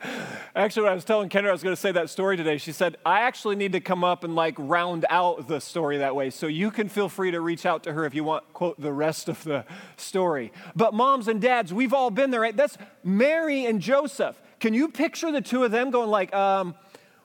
Actually, 0.54 0.84
when 0.84 0.92
I 0.92 0.94
was 0.94 1.04
telling 1.04 1.28
Kendra 1.28 1.48
I 1.48 1.52
was 1.52 1.62
going 1.62 1.74
to 1.74 1.80
say 1.80 1.92
that 1.92 2.10
story 2.10 2.36
today, 2.36 2.58
she 2.58 2.72
said, 2.72 2.96
I 3.04 3.22
actually 3.22 3.56
need 3.56 3.72
to 3.72 3.80
come 3.80 4.04
up 4.04 4.24
and 4.24 4.34
like 4.34 4.54
round 4.58 5.04
out 5.10 5.48
the 5.48 5.60
story 5.60 5.98
that 5.98 6.14
way. 6.14 6.30
So 6.30 6.46
you 6.46 6.70
can 6.70 6.88
feel 6.88 7.08
free 7.08 7.30
to 7.30 7.40
reach 7.40 7.66
out 7.66 7.82
to 7.84 7.92
her 7.92 8.04
if 8.04 8.14
you 8.14 8.24
want, 8.24 8.52
quote, 8.52 8.80
the 8.80 8.92
rest 8.92 9.28
of 9.28 9.42
the 9.44 9.64
story. 9.96 10.52
But 10.76 10.94
moms 10.94 11.28
and 11.28 11.40
dads, 11.40 11.72
we've 11.72 11.92
all 11.92 12.10
been 12.10 12.30
there, 12.30 12.40
right? 12.40 12.56
That's 12.56 12.78
Mary 13.02 13.66
and 13.66 13.80
Joseph. 13.80 14.40
Can 14.60 14.74
you 14.74 14.88
picture 14.88 15.30
the 15.32 15.40
two 15.40 15.64
of 15.64 15.70
them 15.70 15.90
going 15.90 16.10
like, 16.10 16.34
um, 16.34 16.74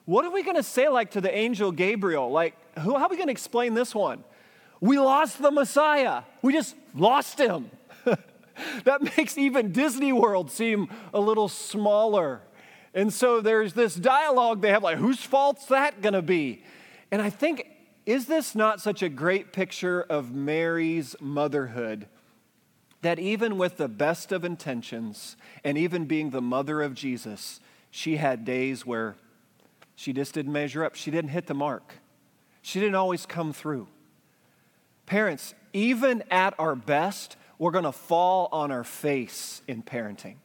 what 0.04 0.24
are 0.24 0.30
we 0.30 0.42
going 0.42 0.56
to 0.56 0.62
say 0.62 0.88
like 0.88 1.12
to 1.12 1.20
the 1.20 1.34
angel 1.34 1.72
Gabriel? 1.72 2.30
Like, 2.30 2.54
who, 2.80 2.96
how 2.96 3.04
are 3.04 3.08
we 3.08 3.16
going 3.16 3.28
to 3.28 3.32
explain 3.32 3.74
this 3.74 3.94
one? 3.94 4.22
We 4.80 4.98
lost 4.98 5.40
the 5.40 5.50
Messiah. 5.50 6.22
We 6.42 6.52
just 6.52 6.76
lost 6.94 7.38
him. 7.38 7.70
that 8.84 9.16
makes 9.16 9.38
even 9.38 9.72
Disney 9.72 10.12
World 10.12 10.50
seem 10.50 10.88
a 11.12 11.20
little 11.20 11.48
smaller. 11.48 12.42
And 12.94 13.12
so 13.12 13.40
there's 13.40 13.72
this 13.72 13.94
dialogue 13.96 14.60
they 14.60 14.70
have 14.70 14.84
like, 14.84 14.98
whose 14.98 15.20
fault's 15.20 15.66
that 15.66 16.00
to 16.14 16.22
be? 16.22 16.62
And 17.10 17.20
I 17.20 17.28
think, 17.28 17.66
is 18.06 18.26
this 18.26 18.54
not 18.54 18.80
such 18.80 19.02
a 19.02 19.08
great 19.08 19.52
picture 19.52 20.02
of 20.02 20.32
Mary's 20.32 21.16
motherhood? 21.20 22.06
That 23.02 23.18
even 23.18 23.58
with 23.58 23.76
the 23.76 23.88
best 23.88 24.32
of 24.32 24.44
intentions, 24.44 25.36
and 25.62 25.76
even 25.76 26.06
being 26.06 26.30
the 26.30 26.40
mother 26.40 26.80
of 26.80 26.94
Jesus, 26.94 27.60
she 27.90 28.16
had 28.16 28.44
days 28.44 28.86
where 28.86 29.16
she 29.96 30.12
just 30.12 30.32
didn't 30.34 30.52
measure 30.52 30.84
up. 30.84 30.94
She 30.94 31.10
didn't 31.10 31.30
hit 31.30 31.46
the 31.46 31.54
mark. 31.54 31.94
She 32.62 32.80
didn't 32.80 32.94
always 32.94 33.26
come 33.26 33.52
through. 33.52 33.88
Parents, 35.06 35.54
even 35.72 36.22
at 36.30 36.54
our 36.58 36.74
best, 36.74 37.36
we're 37.58 37.72
to 37.84 37.92
fall 37.92 38.48
on 38.52 38.70
our 38.70 38.84
face 38.84 39.60
in 39.68 39.82
parenting. 39.82 40.36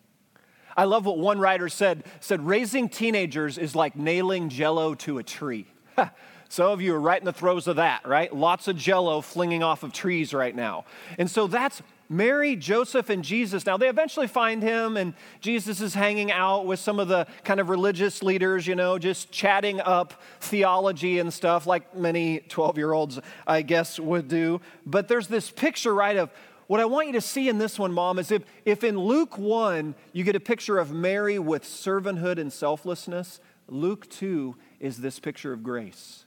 I 0.78 0.86
love 0.86 1.06
what 1.06 1.18
one 1.18 1.40
writer 1.40 1.70
said, 1.70 2.04
said 2.20 2.46
raising 2.46 2.90
teenagers 2.90 3.58
is 3.58 3.76
like 3.76 3.96
nailing 3.96 4.50
jello 4.50 4.96
to 4.96 5.18
a 5.18 5.24
tree. 5.24 5.68
Some 6.50 6.72
of 6.72 6.82
you 6.82 6.96
are 6.96 7.00
right 7.00 7.20
in 7.20 7.26
the 7.26 7.34
throes 7.34 7.68
of 7.68 7.76
that, 7.76 8.08
right? 8.08 8.36
Lots 8.36 8.68
of 8.68 8.76
jello 8.76 9.22
flinging 9.22 9.62
off 9.62 9.84
of 9.84 9.94
trees 9.94 10.34
right 10.34 10.56
now. 10.56 10.86
And 11.20 11.30
so 11.30 11.46
that's 11.46 11.82
Mary, 12.12 12.56
Joseph, 12.56 13.12
and 13.12 13.24
Jesus. 13.24 13.68
Now, 13.68 13.78
they 13.78 13.88
eventually 13.88 14.26
find 14.26 14.64
him, 14.64 14.98
and 14.98 15.14
Jesus 15.42 15.80
is 15.80 15.94
hanging 15.94 16.32
out 16.32 16.66
with 16.66 16.80
some 16.80 17.00
of 17.00 17.08
the 17.08 17.28
kind 17.44 17.60
of 17.60 17.70
religious 17.70 18.24
leaders, 18.24 18.66
you 18.66 18.74
know, 18.74 18.98
just 18.98 19.32
chatting 19.32 19.80
up 19.80 20.20
theology 20.42 21.20
and 21.20 21.32
stuff, 21.32 21.68
like 21.68 21.96
many 21.96 22.40
12 22.40 22.78
year 22.80 22.94
olds, 22.94 23.20
I 23.46 23.62
guess, 23.62 24.00
would 24.00 24.28
do. 24.28 24.60
But 24.88 25.08
there's 25.08 25.28
this 25.28 25.52
picture, 25.52 25.94
right, 25.94 26.18
of 26.18 26.32
what 26.70 26.80
I 26.80 26.86
want 26.86 27.08
you 27.08 27.14
to 27.14 27.22
see 27.22 27.50
in 27.50 27.58
this 27.58 27.80
one, 27.80 27.92
Mom, 27.92 28.20
is 28.20 28.30
if, 28.30 28.44
if 28.64 28.84
in 28.84 28.96
Luke 28.96 29.40
1 29.40 29.96
you 30.14 30.24
get 30.24 30.36
a 30.36 30.40
picture 30.40 30.78
of 30.78 30.92
Mary 30.92 31.40
with 31.40 31.64
servanthood 31.64 32.38
and 32.38 32.54
selflessness, 32.54 33.40
Luke 33.68 34.08
2 34.12 34.56
is 34.80 34.98
this 34.98 35.20
picture 35.20 35.52
of 35.52 35.64
grace. 35.64 36.26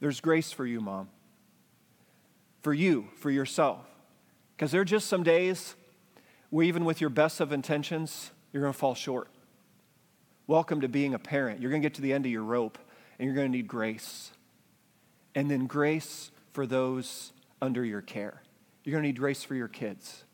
There's 0.00 0.18
grace 0.18 0.50
for 0.50 0.64
you, 0.64 0.80
Mom. 0.80 1.10
For 2.62 2.72
you, 2.72 3.08
for 3.18 3.30
yourself. 3.30 3.84
Because 4.56 4.72
there 4.72 4.80
are 4.80 4.86
just 4.86 5.08
some 5.08 5.24
days 5.24 5.74
where, 6.48 6.64
even 6.64 6.86
with 6.86 7.02
your 7.02 7.10
best 7.10 7.40
of 7.40 7.52
intentions, 7.52 8.30
you're 8.50 8.62
going 8.62 8.72
to 8.72 8.78
fall 8.78 8.94
short. 8.94 9.28
Welcome 10.46 10.80
to 10.80 10.88
being 10.88 11.12
a 11.12 11.18
parent. 11.18 11.60
You're 11.60 11.70
going 11.70 11.82
to 11.82 11.86
get 11.86 11.96
to 11.96 12.02
the 12.02 12.14
end 12.14 12.24
of 12.24 12.32
your 12.32 12.44
rope 12.44 12.78
and 13.18 13.26
you're 13.26 13.36
going 13.36 13.52
to 13.52 13.58
need 13.58 13.68
grace. 13.68 14.32
And 15.34 15.50
then 15.50 15.66
grace 15.66 16.30
for 16.54 16.66
those 16.66 17.34
under 17.60 17.84
your 17.84 18.00
care. 18.00 18.40
You're 18.84 18.92
going 18.92 19.02
to 19.02 19.08
need 19.08 19.18
grace 19.18 19.42
for 19.44 19.54
your 19.54 19.68
kids. 19.68 20.24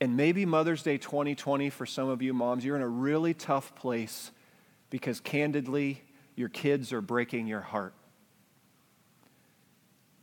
And 0.00 0.16
maybe 0.16 0.44
Mother's 0.44 0.82
Day 0.82 0.98
2020 0.98 1.70
for 1.70 1.86
some 1.86 2.08
of 2.08 2.20
you 2.22 2.34
moms, 2.34 2.64
you're 2.64 2.76
in 2.76 2.82
a 2.82 2.88
really 2.88 3.34
tough 3.34 3.74
place 3.74 4.30
because 4.90 5.20
candidly, 5.20 6.02
your 6.36 6.48
kids 6.48 6.92
are 6.92 7.00
breaking 7.00 7.46
your 7.46 7.60
heart. 7.60 7.94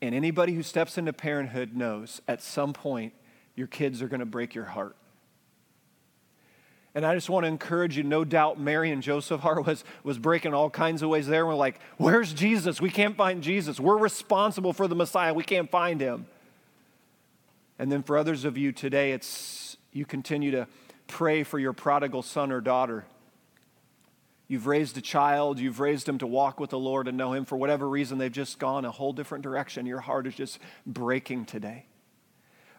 And 0.02 0.16
anybody 0.16 0.54
who 0.54 0.64
steps 0.64 0.98
into 0.98 1.14
parenthood 1.14 1.76
knows 1.76 2.22
at 2.28 2.42
some 2.42 2.74
point 2.74 3.14
your 3.56 3.68
kids 3.68 4.02
are 4.02 4.08
going 4.08 4.20
to 4.20 4.26
break 4.26 4.56
your 4.56 4.66
heart. 4.66 4.96
And 6.94 7.06
I 7.06 7.16
just 7.16 7.30
want 7.30 7.46
to 7.46 7.48
encourage 7.48 7.96
you, 7.96 8.04
no 8.04 8.26
doubt 8.26 8.60
Mary 8.60 8.92
and 8.92 9.02
Joseph 9.02 9.40
heart 9.42 9.66
was, 9.66 9.84
was 10.04 10.20
breaking 10.20 10.54
all 10.54 10.70
kinds 10.70 11.02
of 11.02 11.10
ways 11.10 11.26
there. 11.26 11.46
We're 11.46 11.56
like, 11.56 11.80
where's 11.98 12.34
Jesus? 12.34 12.82
We 12.82 12.90
can't 12.90 13.16
find 13.16 13.42
Jesus. 13.42 13.80
We're 13.80 13.98
responsible 13.98 14.74
for 14.74 14.88
the 14.88 14.96
Messiah. 14.96 15.34
We 15.34 15.44
can't 15.44 15.72
find 15.72 16.02
him. 16.02 16.26
And 17.82 17.92
then 17.92 18.02
for 18.02 18.18
others 18.18 18.46
of 18.46 18.58
you 18.58 18.72
today, 18.72 19.12
it's 19.12 19.76
you 19.92 20.06
continue 20.06 20.52
to 20.52 20.68
pray 21.08 21.44
for 21.44 21.60
your 21.60 21.74
prodigal 21.74 22.22
son 22.22 22.54
or 22.54 22.62
daughter 22.62 23.06
You've 24.52 24.68
raised 24.68 24.98
a 24.98 25.02
child, 25.02 25.62
you've 25.62 25.80
raised 25.80 26.06
them 26.06 26.18
to 26.18 26.28
walk 26.28 26.60
with 26.60 26.72
the 26.72 26.78
Lord 26.78 27.08
and 27.08 27.18
know 27.18 27.32
Him. 27.32 27.46
For 27.46 27.56
whatever 27.56 27.88
reason, 27.88 28.18
they've 28.18 28.30
just 28.30 28.60
gone 28.60 28.84
a 28.84 28.92
whole 28.92 29.14
different 29.14 29.46
direction. 29.46 29.86
Your 29.86 30.02
heart 30.02 30.28
is 30.28 30.36
just 30.36 30.60
breaking 30.86 31.46
today. 31.46 31.86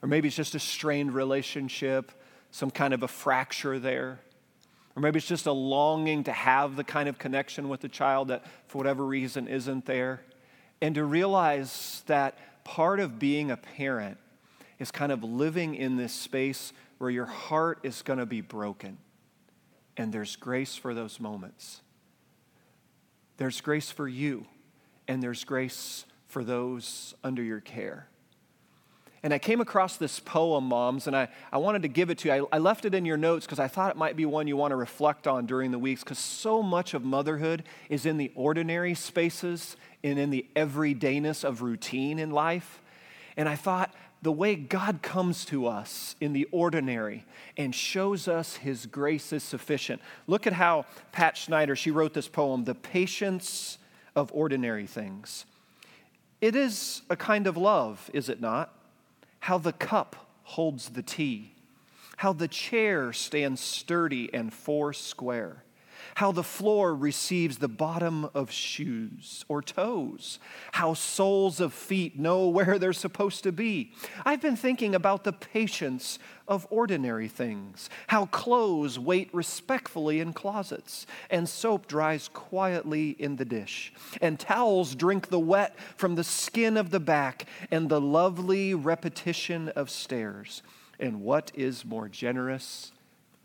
Or 0.02 0.06
maybe 0.06 0.28
it's 0.28 0.37
just 0.37 0.54
a 0.54 0.59
strained 0.59 1.14
relationship, 1.14 2.12
some 2.50 2.71
kind 2.71 2.92
of 2.92 3.02
a 3.02 3.09
fracture 3.09 3.78
there. 3.78 4.21
Or 4.94 5.00
maybe 5.00 5.16
it's 5.16 5.26
just 5.26 5.47
a 5.47 5.52
longing 5.52 6.25
to 6.25 6.32
have 6.32 6.76
the 6.76 6.85
kind 6.85 7.09
of 7.09 7.18
connection 7.18 7.71
with 7.71 7.80
the 7.80 7.88
child 7.88 8.28
that, 8.28 8.44
for 8.66 8.76
whatever 8.76 9.06
reason, 9.06 9.49
isn't 9.49 9.87
there. 9.87 10.21
And 10.82 10.94
to 10.97 11.04
realize 11.04 12.02
that 12.04 12.37
part 12.64 13.00
of 13.00 13.18
being 13.18 13.50
a 13.50 13.56
parent 13.56 14.18
is 14.82 14.90
kind 14.90 15.12
of 15.12 15.24
living 15.24 15.74
in 15.74 15.96
this 15.96 16.12
space 16.12 16.72
where 16.98 17.08
your 17.08 17.24
heart 17.24 17.78
is 17.82 18.02
going 18.02 18.18
to 18.18 18.26
be 18.26 18.40
broken 18.40 18.98
and 19.96 20.12
there's 20.12 20.36
grace 20.36 20.74
for 20.76 20.94
those 20.94 21.20
moments. 21.20 21.80
There's 23.36 23.60
grace 23.60 23.90
for 23.90 24.08
you, 24.08 24.46
and 25.08 25.22
there's 25.22 25.44
grace 25.44 26.06
for 26.26 26.44
those 26.44 27.14
under 27.22 27.42
your 27.42 27.60
care. 27.60 28.08
And 29.24 29.32
I 29.32 29.38
came 29.38 29.60
across 29.60 29.96
this 29.96 30.18
poem, 30.18 30.64
Moms, 30.64 31.06
and 31.06 31.16
I, 31.16 31.28
I 31.52 31.58
wanted 31.58 31.82
to 31.82 31.88
give 31.88 32.10
it 32.10 32.18
to 32.18 32.28
you. 32.28 32.48
I, 32.52 32.56
I 32.56 32.58
left 32.58 32.84
it 32.84 32.94
in 32.94 33.04
your 33.04 33.16
notes 33.16 33.46
because 33.46 33.60
I 33.60 33.68
thought 33.68 33.90
it 33.90 33.96
might 33.96 34.16
be 34.16 34.26
one 34.26 34.48
you 34.48 34.56
want 34.56 34.72
to 34.72 34.76
reflect 34.76 35.28
on 35.28 35.46
during 35.46 35.70
the 35.70 35.78
weeks 35.78 36.02
because 36.02 36.18
so 36.18 36.60
much 36.60 36.92
of 36.92 37.04
motherhood 37.04 37.62
is 37.88 38.04
in 38.04 38.16
the 38.16 38.32
ordinary 38.34 38.94
spaces 38.94 39.76
and 40.02 40.18
in 40.18 40.30
the 40.30 40.46
everydayness 40.56 41.44
of 41.44 41.62
routine 41.62 42.18
in 42.18 42.32
life. 42.32 42.82
And 43.36 43.48
I 43.48 43.54
thought 43.54 43.94
the 44.22 44.32
way 44.32 44.54
God 44.54 45.02
comes 45.02 45.44
to 45.46 45.66
us 45.66 46.14
in 46.20 46.32
the 46.32 46.48
ordinary 46.52 47.26
and 47.56 47.74
shows 47.74 48.28
us 48.28 48.56
his 48.56 48.86
grace 48.86 49.32
is 49.32 49.42
sufficient. 49.42 50.00
Look 50.28 50.46
at 50.46 50.52
how 50.52 50.86
Pat 51.10 51.36
Schneider, 51.36 51.74
she 51.74 51.90
wrote 51.90 52.14
this 52.14 52.28
poem, 52.28 52.64
The 52.64 52.76
Patience 52.76 53.78
of 54.14 54.30
Ordinary 54.32 54.86
Things. 54.86 55.44
It 56.40 56.54
is 56.54 57.02
a 57.10 57.16
kind 57.16 57.46
of 57.46 57.56
love, 57.56 58.10
is 58.14 58.28
it 58.28 58.40
not? 58.40 58.72
How 59.40 59.58
the 59.58 59.72
cup 59.72 60.28
holds 60.44 60.90
the 60.90 61.02
tea, 61.02 61.52
how 62.18 62.32
the 62.32 62.48
chair 62.48 63.12
stands 63.12 63.60
sturdy 63.60 64.32
and 64.32 64.52
four 64.52 64.92
square 64.92 65.64
how 66.16 66.33
the 66.33 66.42
floor 66.42 66.95
receives 66.95 67.59
the 67.59 67.69
bottom 67.69 68.28
of 68.35 68.50
shoes 68.50 69.45
or 69.49 69.62
toes, 69.62 70.38
how 70.73 70.95
soles 70.95 71.61
of 71.61 71.73
feet 71.73 72.19
know 72.19 72.49
where 72.49 72.78
they're 72.78 72.92
supposed 72.92 73.42
to 73.45 73.52
be. 73.52 73.92
I've 74.25 74.40
been 74.40 74.57
thinking 74.57 74.95
about 74.95 75.25
the 75.25 75.33
patience 75.33 76.19
of 76.49 76.66
ordinary 76.71 77.28
things, 77.28 77.88
how 78.09 78.26
clothes 78.26 78.99
wait 78.99 79.31
respectfully 79.33 80.21
in 80.21 80.33
closets, 80.33 81.07
and 81.31 81.49
soap 81.49 81.87
dries 81.87 82.28
quietly 82.28 83.11
in 83.11 83.37
the 83.37 83.45
dish, 83.45 83.92
and 84.21 84.38
towels 84.38 84.95
drink 84.95 85.28
the 85.28 85.38
wet 85.38 85.76
from 85.97 86.14
the 86.14 86.25
skin 86.25 86.76
of 86.76 86.90
the 86.90 87.00
back, 87.00 87.47
and 87.71 87.88
the 87.88 88.00
lovely 88.00 88.75
repetition 88.75 89.69
of 89.71 89.88
stairs. 89.88 90.62
And 91.00 91.23
what 91.23 91.50
is 91.54 91.85
more 91.85 92.09
generous 92.09 92.92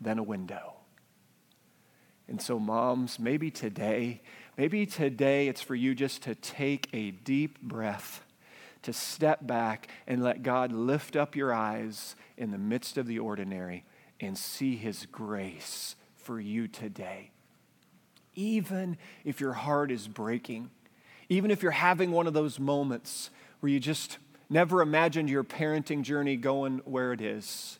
than 0.00 0.18
a 0.18 0.22
window? 0.22 0.77
And 2.28 2.42
so, 2.42 2.58
moms, 2.58 3.18
maybe 3.18 3.50
today, 3.50 4.20
maybe 4.58 4.84
today 4.84 5.48
it's 5.48 5.62
for 5.62 5.74
you 5.74 5.94
just 5.94 6.22
to 6.24 6.34
take 6.34 6.88
a 6.92 7.10
deep 7.10 7.60
breath, 7.62 8.22
to 8.82 8.92
step 8.92 9.46
back 9.46 9.88
and 10.06 10.22
let 10.22 10.42
God 10.42 10.70
lift 10.70 11.16
up 11.16 11.34
your 11.34 11.54
eyes 11.54 12.14
in 12.36 12.50
the 12.50 12.58
midst 12.58 12.98
of 12.98 13.06
the 13.06 13.18
ordinary 13.18 13.84
and 14.20 14.36
see 14.36 14.76
His 14.76 15.06
grace 15.06 15.96
for 16.16 16.38
you 16.38 16.68
today. 16.68 17.30
Even 18.34 18.98
if 19.24 19.40
your 19.40 19.54
heart 19.54 19.90
is 19.90 20.06
breaking, 20.06 20.70
even 21.30 21.50
if 21.50 21.62
you're 21.62 21.72
having 21.72 22.10
one 22.10 22.26
of 22.26 22.34
those 22.34 22.60
moments 22.60 23.30
where 23.60 23.70
you 23.70 23.80
just 23.80 24.18
never 24.50 24.82
imagined 24.82 25.30
your 25.30 25.44
parenting 25.44 26.02
journey 26.02 26.36
going 26.36 26.78
where 26.84 27.12
it 27.12 27.20
is. 27.20 27.78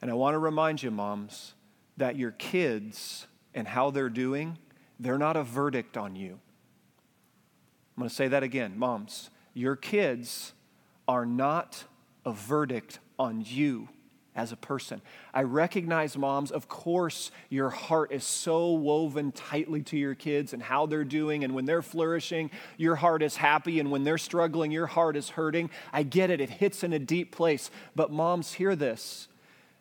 And 0.00 0.10
I 0.10 0.14
want 0.14 0.34
to 0.34 0.38
remind 0.38 0.82
you, 0.82 0.90
moms, 0.90 1.54
that 1.96 2.16
your 2.16 2.32
kids 2.32 3.26
and 3.54 3.66
how 3.66 3.90
they're 3.90 4.08
doing, 4.08 4.58
they're 4.98 5.18
not 5.18 5.36
a 5.36 5.42
verdict 5.42 5.96
on 5.96 6.16
you. 6.16 6.38
I'm 7.96 8.00
going 8.00 8.08
to 8.08 8.14
say 8.14 8.28
that 8.28 8.42
again. 8.42 8.78
Moms, 8.78 9.30
your 9.54 9.76
kids 9.76 10.52
are 11.06 11.26
not 11.26 11.84
a 12.24 12.32
verdict 12.32 12.98
on 13.18 13.44
you 13.46 13.88
as 14.34 14.50
a 14.50 14.56
person. 14.56 15.02
I 15.34 15.42
recognize, 15.42 16.16
moms, 16.16 16.50
of 16.50 16.68
course, 16.68 17.30
your 17.50 17.68
heart 17.68 18.12
is 18.12 18.24
so 18.24 18.72
woven 18.72 19.30
tightly 19.32 19.82
to 19.82 19.98
your 19.98 20.14
kids 20.14 20.54
and 20.54 20.62
how 20.62 20.86
they're 20.86 21.04
doing. 21.04 21.44
And 21.44 21.54
when 21.54 21.66
they're 21.66 21.82
flourishing, 21.82 22.50
your 22.78 22.96
heart 22.96 23.22
is 23.22 23.36
happy. 23.36 23.78
And 23.78 23.90
when 23.90 24.04
they're 24.04 24.18
struggling, 24.18 24.70
your 24.70 24.86
heart 24.86 25.16
is 25.16 25.30
hurting. 25.30 25.70
I 25.92 26.02
get 26.02 26.30
it, 26.30 26.40
it 26.40 26.48
hits 26.48 26.82
in 26.82 26.94
a 26.94 26.98
deep 26.98 27.34
place. 27.34 27.70
But, 27.94 28.10
moms, 28.10 28.54
hear 28.54 28.74
this 28.74 29.28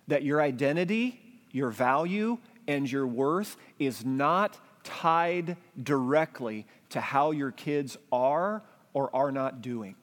that 0.08 0.24
your 0.24 0.42
identity, 0.42 1.22
your 1.51 1.70
value, 1.70 2.38
and 2.68 2.91
your 2.91 3.08
worth 3.08 3.58
is 3.80 4.06
not 4.06 4.60
tied 4.84 5.58
directly 5.82 6.65
to 6.89 7.01
how 7.01 7.32
your 7.32 7.51
kids 7.51 7.98
are 8.12 8.63
or 8.94 9.15
are 9.15 9.32
not 9.32 9.62
doing. 9.62 9.96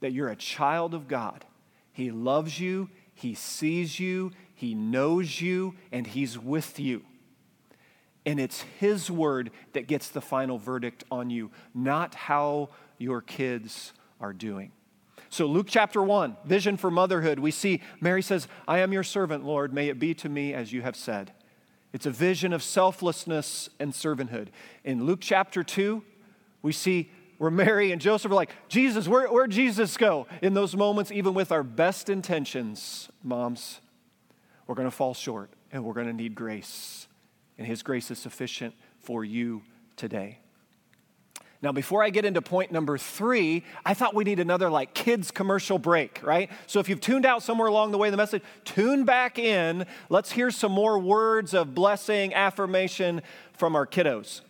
That 0.00 0.12
you're 0.12 0.28
a 0.28 0.36
child 0.36 0.94
of 0.94 1.08
God. 1.08 1.44
He 1.92 2.10
loves 2.10 2.60
you, 2.60 2.90
He 3.14 3.34
sees 3.34 3.98
you, 3.98 4.32
He 4.54 4.74
knows 4.74 5.40
you, 5.40 5.74
and 5.90 6.06
He's 6.06 6.38
with 6.38 6.78
you. 6.78 7.02
And 8.24 8.38
it's 8.38 8.62
His 8.78 9.10
word 9.10 9.50
that 9.72 9.86
gets 9.86 10.08
the 10.08 10.20
final 10.20 10.58
verdict 10.58 11.04
on 11.10 11.30
you, 11.30 11.50
not 11.74 12.14
how 12.14 12.70
your 12.98 13.22
kids 13.22 13.92
are 14.20 14.32
doing. 14.32 14.72
So, 15.28 15.46
Luke 15.46 15.66
chapter 15.68 16.02
1, 16.02 16.36
vision 16.44 16.76
for 16.76 16.90
motherhood, 16.90 17.38
we 17.38 17.50
see 17.50 17.82
Mary 18.00 18.22
says, 18.22 18.48
I 18.66 18.78
am 18.78 18.92
your 18.92 19.02
servant, 19.02 19.44
Lord. 19.44 19.72
May 19.72 19.88
it 19.88 19.98
be 19.98 20.14
to 20.14 20.28
me 20.28 20.54
as 20.54 20.72
you 20.72 20.82
have 20.82 20.96
said. 20.96 21.32
It's 21.92 22.06
a 22.06 22.10
vision 22.10 22.52
of 22.52 22.62
selflessness 22.62 23.68
and 23.80 23.92
servanthood. 23.92 24.48
In 24.84 25.04
Luke 25.04 25.20
chapter 25.20 25.62
2, 25.62 26.02
we 26.62 26.72
see 26.72 27.10
where 27.38 27.50
Mary 27.50 27.92
and 27.92 28.00
Joseph 28.00 28.30
are 28.30 28.34
like, 28.34 28.50
Jesus, 28.68 29.08
where, 29.08 29.26
where'd 29.28 29.50
Jesus 29.50 29.96
go? 29.96 30.26
In 30.42 30.54
those 30.54 30.76
moments, 30.76 31.10
even 31.10 31.34
with 31.34 31.52
our 31.52 31.62
best 31.62 32.08
intentions, 32.08 33.08
moms, 33.22 33.80
we're 34.66 34.74
going 34.74 34.88
to 34.88 34.94
fall 34.94 35.14
short 35.14 35.50
and 35.70 35.84
we're 35.84 35.94
going 35.94 36.06
to 36.06 36.12
need 36.12 36.34
grace. 36.34 37.08
And 37.58 37.66
His 37.66 37.82
grace 37.82 38.10
is 38.10 38.18
sufficient 38.18 38.74
for 39.00 39.24
you 39.24 39.62
today. 39.96 40.40
Now, 41.62 41.72
before 41.72 42.02
I 42.02 42.10
get 42.10 42.24
into 42.24 42.42
point 42.42 42.70
number 42.70 42.98
three, 42.98 43.64
I 43.84 43.94
thought 43.94 44.14
we 44.14 44.24
need 44.24 44.40
another 44.40 44.68
like 44.68 44.94
kids 44.94 45.30
commercial 45.30 45.78
break, 45.78 46.20
right? 46.22 46.50
So 46.66 46.80
if 46.80 46.88
you've 46.88 47.00
tuned 47.00 47.24
out 47.24 47.42
somewhere 47.42 47.68
along 47.68 47.92
the 47.92 47.98
way 47.98 48.08
in 48.08 48.12
the 48.12 48.18
message, 48.18 48.42
tune 48.64 49.04
back 49.04 49.38
in. 49.38 49.86
Let's 50.08 50.32
hear 50.32 50.50
some 50.50 50.72
more 50.72 50.98
words 50.98 51.54
of 51.54 51.74
blessing, 51.74 52.34
affirmation 52.34 53.22
from 53.52 53.74
our 53.74 53.86
kiddos. 53.86 54.42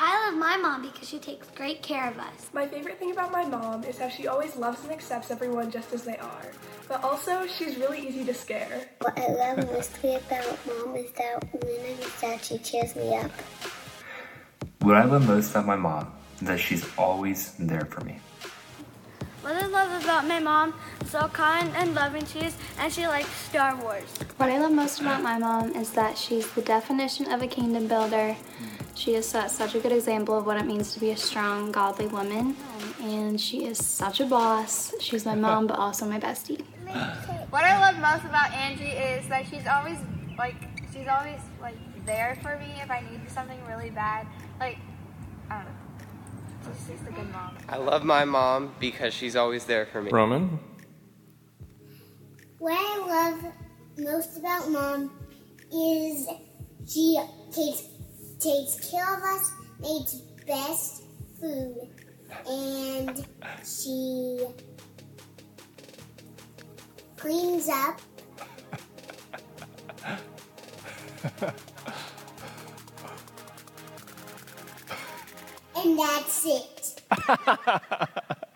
I 0.00 0.26
love 0.26 0.38
my 0.38 0.56
mom 0.56 0.82
because 0.82 1.08
she 1.08 1.18
takes 1.18 1.48
great 1.56 1.82
care 1.82 2.08
of 2.08 2.18
us. 2.18 2.50
My 2.52 2.68
favorite 2.68 3.00
thing 3.00 3.10
about 3.10 3.32
my 3.32 3.44
mom 3.44 3.82
is 3.82 3.98
how 3.98 4.08
she 4.08 4.28
always 4.28 4.54
loves 4.54 4.84
and 4.84 4.92
accepts 4.92 5.32
everyone 5.32 5.72
just 5.72 5.92
as 5.92 6.04
they 6.04 6.16
are. 6.18 6.52
But 6.86 7.02
also, 7.02 7.46
she's 7.48 7.76
really 7.76 8.06
easy 8.06 8.24
to 8.24 8.32
scare. 8.32 8.88
What 9.00 9.18
I 9.18 9.26
love 9.26 9.66
mostly 9.66 10.14
about 10.14 10.58
mom 10.66 10.94
is 10.94 11.10
that 11.12 11.42
when 11.52 11.96
I'm 12.00 12.10
sad, 12.16 12.44
she 12.44 12.58
cheers 12.58 12.94
me 12.94 13.16
up. 13.16 13.32
What 14.80 14.96
I 14.96 15.04
love 15.04 15.26
most 15.26 15.50
about 15.50 15.66
my 15.66 15.76
mom 15.76 16.12
is 16.40 16.48
that 16.48 16.60
she's 16.60 16.86
always 16.96 17.52
there 17.58 17.84
for 17.84 18.00
me. 18.04 18.20
What 19.42 19.54
I 19.54 19.66
love 19.66 20.02
about 20.02 20.26
my 20.26 20.40
mom 20.40 20.74
is 21.00 21.12
how 21.12 21.28
kind 21.28 21.70
and 21.76 21.94
loving 21.94 22.26
she 22.26 22.40
is, 22.40 22.56
and 22.78 22.92
she 22.92 23.06
likes 23.06 23.30
Star 23.30 23.76
Wars. 23.76 24.04
What 24.36 24.50
I 24.50 24.58
love 24.58 24.72
most 24.72 25.00
about 25.00 25.22
my 25.22 25.38
mom 25.38 25.74
is 25.74 25.92
that 25.92 26.18
she's 26.18 26.50
the 26.52 26.62
definition 26.62 27.30
of 27.32 27.42
a 27.42 27.46
kingdom 27.46 27.86
builder. 27.86 28.36
She 28.94 29.14
has 29.14 29.26
set 29.26 29.50
such 29.50 29.74
a 29.74 29.78
good 29.78 29.92
example 29.92 30.36
of 30.36 30.44
what 30.44 30.56
it 30.58 30.66
means 30.66 30.92
to 30.94 31.00
be 31.00 31.10
a 31.10 31.16
strong, 31.16 31.70
godly 31.70 32.08
woman. 32.08 32.56
And 33.00 33.40
she 33.40 33.64
is 33.64 33.78
such 33.84 34.20
a 34.20 34.26
boss. 34.26 34.92
She's 35.00 35.24
my 35.24 35.36
mom, 35.36 35.66
but 35.68 35.78
also 35.78 36.04
my 36.04 36.18
bestie. 36.18 36.62
What 37.50 37.64
I 37.64 37.78
love 37.80 37.96
most 38.00 38.24
about 38.28 38.52
Angie 38.52 38.84
is 38.84 39.28
that 39.28 39.46
she's 39.46 39.66
always 39.66 39.98
like 40.36 40.56
she's 40.92 41.06
always 41.06 41.40
like 41.60 41.76
there 42.06 42.38
for 42.42 42.58
me 42.58 42.72
if 42.82 42.90
I 42.90 43.00
need 43.10 43.20
something 43.30 43.58
really 43.66 43.90
bad. 43.90 44.26
Like 44.58 44.78
I 45.50 45.62
don't 45.62 45.64
know. 45.64 45.70
She's 46.76 46.88
just 46.88 47.08
a 47.08 47.12
good 47.12 47.30
mom. 47.32 47.56
I 47.68 47.76
love 47.76 48.04
my 48.04 48.24
mom 48.24 48.74
because 48.80 49.14
she's 49.14 49.36
always 49.36 49.64
there 49.64 49.86
for 49.86 50.02
me. 50.02 50.10
Roman? 50.10 50.58
What 52.58 52.72
I 52.72 53.06
love 53.06 53.52
most 53.98 54.38
about 54.38 54.70
mom 54.70 55.12
is 55.72 56.28
she 56.86 57.18
takes 57.52 57.84
takes 58.40 58.90
care 58.90 59.16
of 59.16 59.22
us, 59.22 59.52
makes 59.80 60.14
best 60.46 61.04
food, 61.40 61.88
and 62.46 63.26
she 63.64 64.46
cleans 67.16 67.68
up. 67.68 68.00
and 75.84 75.98
that's 75.98 76.46
it. 76.46 77.02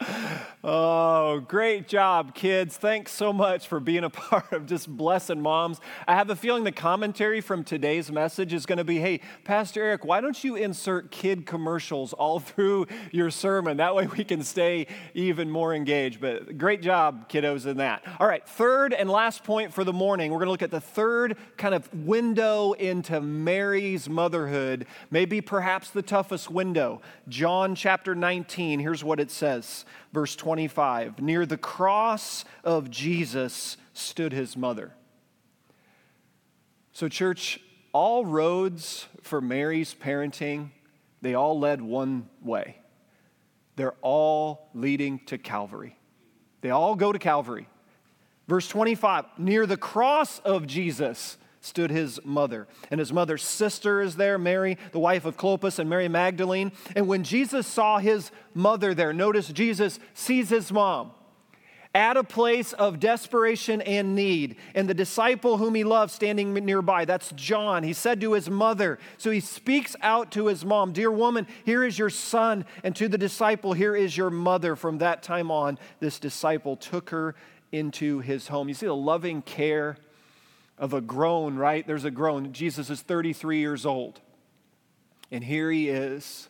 Oh, 0.65 1.41
great 1.41 1.89
job, 1.89 2.37
kids. 2.37 2.77
Thanks 2.77 3.11
so 3.11 3.33
much 3.33 3.67
for 3.67 3.81
being 3.81 4.05
a 4.05 4.11
part 4.11 4.53
of 4.53 4.67
just 4.67 4.89
blessing 4.89 5.41
moms. 5.41 5.81
I 6.07 6.15
have 6.15 6.31
a 6.31 6.37
feeling 6.37 6.63
the 6.63 6.71
commentary 6.71 7.41
from 7.41 7.65
today's 7.65 8.13
message 8.13 8.53
is 8.53 8.65
going 8.65 8.79
to 8.79 8.85
be 8.85 8.99
hey, 8.99 9.21
Pastor 9.43 9.83
Eric, 9.83 10.05
why 10.05 10.21
don't 10.21 10.45
you 10.45 10.55
insert 10.55 11.11
kid 11.11 11.47
commercials 11.47 12.13
all 12.13 12.39
through 12.53 12.87
your 13.11 13.29
sermon? 13.29 13.79
That 13.79 13.97
way 13.97 14.07
we 14.07 14.23
can 14.23 14.45
stay 14.45 14.87
even 15.15 15.51
more 15.51 15.75
engaged. 15.75 16.21
But 16.21 16.59
great 16.59 16.81
job, 16.81 17.29
kiddos, 17.29 17.67
in 17.67 17.79
that. 17.79 18.05
All 18.21 18.29
right, 18.29 18.47
third 18.49 18.93
and 18.93 19.11
last 19.11 19.43
point 19.43 19.75
for 19.75 19.83
the 19.83 19.93
morning. 19.93 20.31
We're 20.31 20.39
going 20.39 20.47
to 20.47 20.53
look 20.53 20.63
at 20.63 20.71
the 20.71 20.81
third 20.81 21.37
kind 21.57 21.75
of 21.75 21.93
window 21.93 22.73
into 22.75 23.21
Mary's 23.21 24.09
motherhood, 24.09 24.87
maybe 25.11 25.41
perhaps 25.41 25.91
the 25.91 26.03
toughest 26.03 26.51
window. 26.51 27.01
John 27.29 27.75
chapter 27.75 28.15
19, 28.15 28.79
here's 28.79 29.03
what 29.03 29.19
it 29.19 29.33
says 29.33 29.85
verse 30.13 30.37
25 30.37 31.21
Near 31.21 31.47
the 31.47 31.57
cross 31.57 32.45
of 32.65 32.91
Jesus 32.91 33.77
stood 33.93 34.33
his 34.33 34.57
mother. 34.57 34.93
So, 36.93 37.09
church, 37.09 37.59
all 37.93 38.25
roads 38.25 39.07
for 39.23 39.41
Mary's 39.41 39.95
parenting, 39.95 40.71
they 41.23 41.35
all 41.35 41.59
led 41.59 41.81
one 41.81 42.29
way. 42.43 42.79
They're 43.77 43.95
all 44.03 44.69
leading 44.75 45.21
to 45.27 45.39
Calvary. 45.39 45.97
They 46.61 46.71
all 46.71 46.95
go 46.95 47.13
to 47.13 47.19
Calvary. 47.19 47.69
Verse 48.49 48.69
25 48.69 49.25
Near 49.39 49.67
the 49.67 49.77
cross 49.77 50.39
of 50.41 50.67
Jesus 50.67 51.39
stood 51.63 51.91
his 51.91 52.21
mother. 52.25 52.69
And 52.91 53.01
his 53.01 53.13
mother's 53.13 53.43
sister 53.43 54.03
is 54.03 54.17
there, 54.17 54.37
Mary, 54.37 54.77
the 54.91 54.99
wife 54.99 55.25
of 55.25 55.37
Clopas, 55.39 55.79
and 55.79 55.89
Mary 55.89 56.09
Magdalene. 56.09 56.73
And 56.95 57.09
when 57.09 57.25
Jesus 57.25 57.67
saw 57.67 57.99
his 57.99 58.31
mother 58.53 58.93
there, 58.93 59.13
notice 59.13 59.49
Jesus 59.49 59.99
sees 60.13 60.51
his 60.51 60.71
mom 60.71 61.13
at 61.95 62.17
a 62.17 62.25
place 62.25 62.73
of 62.73 62.99
desperation 62.99 63.81
and 63.83 64.15
need. 64.15 64.57
And 64.75 64.89
the 64.89 64.95
disciple 64.95 65.59
whom 65.59 65.75
he 65.75 65.85
loved 65.85 66.11
standing 66.11 66.53
nearby, 66.53 67.05
that's 67.05 67.31
John, 67.33 67.83
he 67.83 67.93
said 67.93 68.21
to 68.23 68.33
his 68.33 68.51
mother, 68.51 68.99
so 69.17 69.31
he 69.31 69.41
speaks 69.41 69.95
out 70.01 70.33
to 70.33 70.47
his 70.47 70.65
mom, 70.65 70.93
Dear 70.93 71.11
woman, 71.11 71.47
here 71.65 71.85
is 71.85 71.99
your 71.99 72.11
son. 72.11 72.65
And 72.83 72.97
to 72.97 73.09
the 73.09 73.19
disciple, 73.19 73.73
here 73.73 73.95
is 73.95 74.17
your 74.17 74.31
mother. 74.31 74.75
From 74.75 74.99
that 74.99 75.23
time 75.23 75.51
on, 75.51 75.79
this 76.01 76.19
disciple 76.19 76.77
took 76.77 77.11
her 77.11 77.35
into 77.71 78.21
his 78.21 78.49
home. 78.49 78.69
You 78.69 78.75
see 78.75 78.87
the 78.87 78.97
loving 78.97 79.43
care 79.43 79.97
of 80.83 80.93
a 80.93 81.01
groan, 81.01 81.55
right? 81.55 81.87
There's 81.87 82.05
a 82.05 82.11
groan. 82.11 82.53
Jesus 82.53 82.91
is 82.91 83.01
33 83.01 83.61
years 83.61 83.87
old. 83.87 84.21
And 85.31 85.45
here 85.45 85.71
he 85.71 85.89
is 85.89 86.49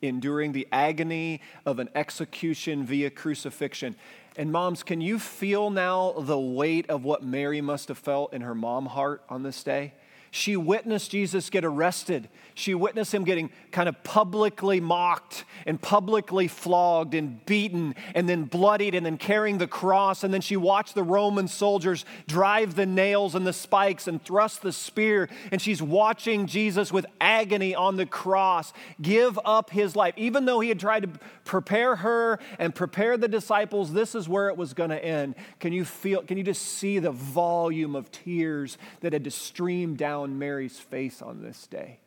enduring 0.00 0.52
the 0.52 0.68
agony 0.70 1.42
of 1.66 1.80
an 1.80 1.88
execution 1.96 2.84
via 2.84 3.10
crucifixion. 3.10 3.96
And 4.36 4.52
moms, 4.52 4.84
can 4.84 5.00
you 5.00 5.18
feel 5.18 5.68
now 5.68 6.12
the 6.16 6.38
weight 6.38 6.88
of 6.88 7.04
what 7.04 7.24
Mary 7.24 7.60
must 7.60 7.88
have 7.88 7.98
felt 7.98 8.32
in 8.32 8.42
her 8.42 8.54
mom 8.54 8.86
heart 8.86 9.24
on 9.28 9.42
this 9.42 9.64
day? 9.64 9.94
She 10.30 10.56
witnessed 10.56 11.10
Jesus 11.10 11.50
get 11.50 11.64
arrested. 11.64 12.28
She 12.54 12.74
witnessed 12.74 13.14
him 13.14 13.24
getting 13.24 13.50
kind 13.70 13.88
of 13.88 14.02
publicly 14.04 14.80
mocked 14.80 15.44
and 15.66 15.80
publicly 15.80 16.48
flogged 16.48 17.14
and 17.14 17.44
beaten 17.46 17.94
and 18.14 18.28
then 18.28 18.44
bloodied 18.44 18.94
and 18.94 19.04
then 19.06 19.16
carrying 19.16 19.58
the 19.58 19.66
cross. 19.66 20.22
And 20.22 20.32
then 20.32 20.40
she 20.40 20.56
watched 20.56 20.94
the 20.94 21.02
Roman 21.02 21.48
soldiers 21.48 22.04
drive 22.26 22.74
the 22.74 22.86
nails 22.86 23.34
and 23.34 23.46
the 23.46 23.52
spikes 23.52 24.06
and 24.06 24.22
thrust 24.22 24.62
the 24.62 24.72
spear. 24.72 25.28
And 25.50 25.62
she's 25.62 25.82
watching 25.82 26.46
Jesus 26.46 26.92
with 26.92 27.06
agony 27.20 27.74
on 27.74 27.96
the 27.96 28.06
cross 28.06 28.72
give 29.00 29.38
up 29.44 29.70
his 29.70 29.96
life. 29.96 30.14
Even 30.16 30.44
though 30.44 30.60
he 30.60 30.68
had 30.68 30.80
tried 30.80 31.02
to 31.04 31.20
prepare 31.44 31.96
her 31.96 32.38
and 32.58 32.74
prepare 32.74 33.16
the 33.16 33.28
disciples, 33.28 33.92
this 33.92 34.14
is 34.14 34.28
where 34.28 34.48
it 34.48 34.56
was 34.56 34.74
going 34.74 34.90
to 34.90 35.02
end. 35.02 35.34
Can 35.58 35.72
you 35.72 35.84
feel, 35.84 36.22
can 36.22 36.36
you 36.36 36.44
just 36.44 36.62
see 36.62 36.98
the 36.98 37.10
volume 37.10 37.96
of 37.96 38.10
tears 38.10 38.76
that 39.00 39.12
had 39.12 39.24
to 39.24 39.30
stream 39.30 39.96
down 39.96 40.38
Mary's 40.38 40.78
face 40.78 41.22
on 41.22 41.42
this 41.42 41.66
day? 41.66 41.98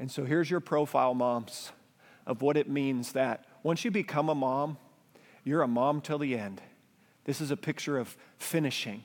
And 0.00 0.10
so 0.10 0.24
here's 0.24 0.50
your 0.50 0.60
profile, 0.60 1.12
moms, 1.12 1.72
of 2.26 2.40
what 2.40 2.56
it 2.56 2.68
means 2.68 3.12
that 3.12 3.44
once 3.62 3.84
you 3.84 3.90
become 3.90 4.30
a 4.30 4.34
mom, 4.34 4.78
you're 5.44 5.60
a 5.60 5.68
mom 5.68 6.00
till 6.00 6.18
the 6.18 6.38
end. 6.38 6.62
This 7.24 7.38
is 7.42 7.50
a 7.50 7.56
picture 7.56 7.98
of 7.98 8.16
finishing. 8.38 9.04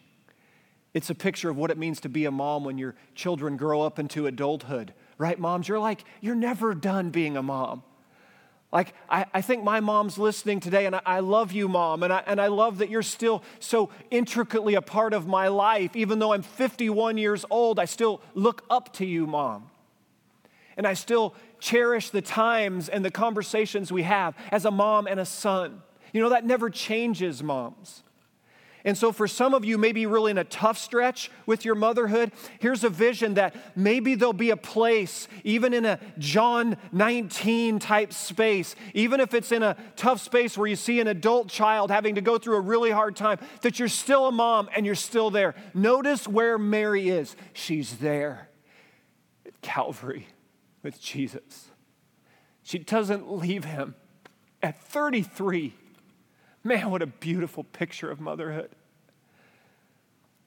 It's 0.94 1.10
a 1.10 1.16
picture 1.16 1.50
of 1.50 1.58
what 1.58 1.70
it 1.70 1.78
means 1.78 2.00
to 2.00 2.10
be 2.10 2.24
a 2.24 2.32
mom 2.32 2.64
when 2.64 2.78
your 2.78 2.96
children 3.14 3.58
grow 3.58 3.82
up 3.82 4.00
into 4.00 4.26
adulthood. 4.26 4.94
Right, 5.18 5.38
moms? 5.38 5.68
You're 5.68 5.80
like, 5.80 6.06
you're 6.22 6.34
never 6.34 6.74
done 6.74 7.10
being 7.10 7.36
a 7.36 7.44
mom. 7.44 7.84
Like, 8.72 8.94
I, 9.10 9.26
I 9.34 9.42
think 9.42 9.66
my 9.66 9.82
mom's 9.82 10.18
listening 10.18 10.62
today, 10.62 10.86
and 10.86 10.96
I, 10.96 11.02
I 11.06 11.20
love 11.20 11.52
you, 11.52 11.68
mom, 11.68 12.04
and 12.04 12.14
I, 12.14 12.24
and 12.26 12.40
I 12.40 12.48
love 12.48 12.78
that 12.78 12.90
you're 12.90 13.04
still 13.04 13.44
so 13.60 13.90
intricately 14.12 14.76
a 14.76 14.82
part 14.82 15.14
of 15.14 15.28
my 15.28 15.50
life. 15.50 15.94
Even 15.94 16.20
though 16.20 16.32
I'm 16.32 16.42
51 16.42 17.18
years 17.18 17.44
old, 17.50 17.80
I 17.80 17.86
still 17.86 18.22
look 18.34 18.64
up 18.70 18.94
to 18.94 19.06
you, 19.06 19.28
mom. 19.28 19.70
And 20.78 20.86
I 20.86 20.94
still 20.94 21.34
cherish 21.60 22.10
the 22.10 22.22
times 22.22 22.90
and 22.90 23.04
the 23.04 23.12
conversations 23.12 23.92
we 23.92 24.04
have 24.04 24.36
as 24.52 24.66
a 24.66 24.72
mom 24.72 25.08
and 25.08 25.20
a 25.20 25.26
son. 25.26 25.82
You 26.12 26.22
know, 26.22 26.30
that 26.30 26.46
never 26.46 26.70
changes, 26.70 27.42
moms. 27.44 28.04
And 28.86 28.96
so, 28.96 29.12
for 29.12 29.28
some 29.28 29.56
of 29.56 29.66
you, 29.66 29.80
maybe 29.80 30.06
really 30.06 30.30
in 30.30 30.38
a 30.38 30.44
tough 30.44 30.78
stretch 30.78 31.32
with 31.48 31.66
your 31.66 31.74
motherhood, 31.74 32.32
here's 32.60 32.84
a 32.84 32.90
vision 32.90 33.34
that 33.34 33.56
maybe 33.76 34.14
there'll 34.14 34.32
be 34.32 34.52
a 34.52 34.58
place, 34.58 35.28
even 35.44 35.74
in 35.74 35.86
a 35.86 36.00
John 36.20 36.78
19 36.92 37.80
type 37.80 38.14
space, 38.14 38.76
even 38.94 39.20
if 39.20 39.34
it's 39.34 39.52
in 39.52 39.64
a 39.64 39.76
tough 39.96 40.22
space 40.22 40.56
where 40.56 40.68
you 40.68 40.76
see 40.76 41.00
an 41.00 41.08
adult 41.08 41.48
child 41.48 41.90
having 41.90 42.14
to 42.14 42.22
go 42.22 42.38
through 42.38 42.58
a 42.58 42.62
really 42.62 42.92
hard 42.92 43.16
time, 43.16 43.40
that 43.62 43.80
you're 43.80 43.88
still 43.88 44.28
a 44.28 44.32
mom 44.32 44.70
and 44.76 44.86
you're 44.86 44.94
still 44.94 45.32
there. 45.32 45.56
Notice 45.74 46.28
where 46.28 46.60
Mary 46.60 47.10
is. 47.10 47.36
She's 47.54 47.98
there 47.98 48.50
at 49.48 49.60
Calvary 49.62 50.28
with 50.86 51.02
Jesus. 51.02 51.68
She 52.64 52.80
doesn't 52.80 53.30
leave 53.30 53.66
him 53.66 53.96
at 54.62 54.82
33. 54.84 55.74
Man, 56.64 56.90
what 56.90 57.02
a 57.02 57.08
beautiful 57.08 57.64
picture 57.64 58.10
of 58.10 58.22
motherhood. 58.22 58.70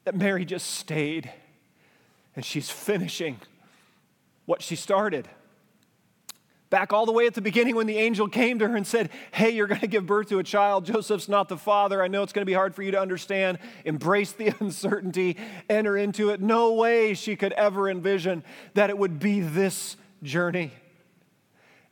That 0.05 0.14
Mary 0.14 0.44
just 0.44 0.70
stayed 0.70 1.31
and 2.35 2.44
she's 2.44 2.70
finishing 2.70 3.38
what 4.46 4.62
she 4.62 4.77
started. 4.77 5.29
Back 6.70 6.92
all 6.92 7.07
the 7.07 7.12
way 7.12 7.27
at 7.27 7.35
the 7.35 7.40
beginning 7.40 7.74
when 7.74 7.87
the 7.87 7.96
angel 7.96 8.29
came 8.29 8.59
to 8.59 8.68
her 8.68 8.77
and 8.77 8.87
said, 8.87 9.11
Hey, 9.33 9.51
you're 9.51 9.66
going 9.66 9.81
to 9.81 9.87
give 9.87 10.07
birth 10.07 10.29
to 10.29 10.38
a 10.38 10.44
child. 10.44 10.85
Joseph's 10.85 11.29
not 11.29 11.48
the 11.48 11.57
father. 11.57 12.03
I 12.03 12.09
know 12.09 12.22
it's 12.22 12.33
going 12.33 12.42
to 12.42 12.51
be 12.51 12.53
hard 12.53 12.74
for 12.74 12.83
you 12.83 12.90
to 12.92 13.01
understand. 13.01 13.59
Embrace 13.85 14.33
the 14.33 14.55
uncertainty, 14.61 15.37
enter 15.68 15.96
into 15.96 16.31
it. 16.31 16.40
No 16.40 16.74
way 16.74 17.14
she 17.14 17.37
could 17.37 17.53
ever 17.55 17.88
envision 17.88 18.44
that 18.74 18.90
it 18.90 18.98
would 18.98 19.18
be 19.18 19.40
this 19.40 19.96
journey. 20.22 20.72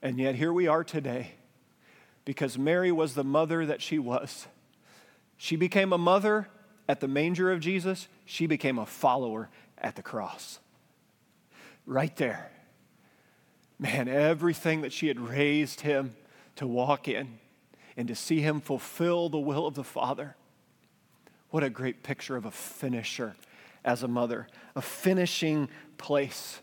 And 0.03 0.19
yet 0.19 0.35
here 0.35 0.53
we 0.53 0.67
are 0.67 0.85
today 0.85 1.33
because 2.25 2.59
Mary 2.59 2.93
was 2.93 3.15
the 3.15 3.25
mother 3.25 3.67
that 3.67 3.83
she 3.83 3.99
was. 3.99 4.47
She 5.37 5.57
became 5.57 5.93
a 5.93 5.99
mother 5.99 6.49
at 6.89 7.01
the 7.01 7.09
manger 7.09 7.51
of 7.51 7.59
Jesus, 7.59 8.07
she 8.25 8.47
became 8.47 8.79
a 8.79 8.87
follower 8.87 9.49
at 9.77 9.97
the 9.97 10.03
cross. 10.03 10.61
Right 11.85 12.15
there 12.17 12.51
man, 13.79 14.09
everything 14.09 14.81
that 14.83 14.93
she 14.93 15.09
had 15.09 15.21
raised 15.21 15.83
him 15.83 16.15
to 16.57 16.67
walk 16.67 17.09
in 17.09 17.39
and 17.97 18.09
to 18.09 18.15
see 18.15 18.41
him 18.41 18.61
fulfill 18.61 19.29
the 19.29 19.39
will 19.39 19.67
of 19.67 19.75
the 19.75 19.85
Father. 19.85 20.37
What 21.51 21.63
a 21.63 21.71
great 21.71 22.03
picture 22.03 22.37
of 22.37 22.45
a 22.45 22.51
finisher 22.51 23.37
as 23.85 24.03
a 24.03 24.09
mother, 24.09 24.49
a 24.75 24.83
finishing 24.83 25.69
place. 25.97 26.61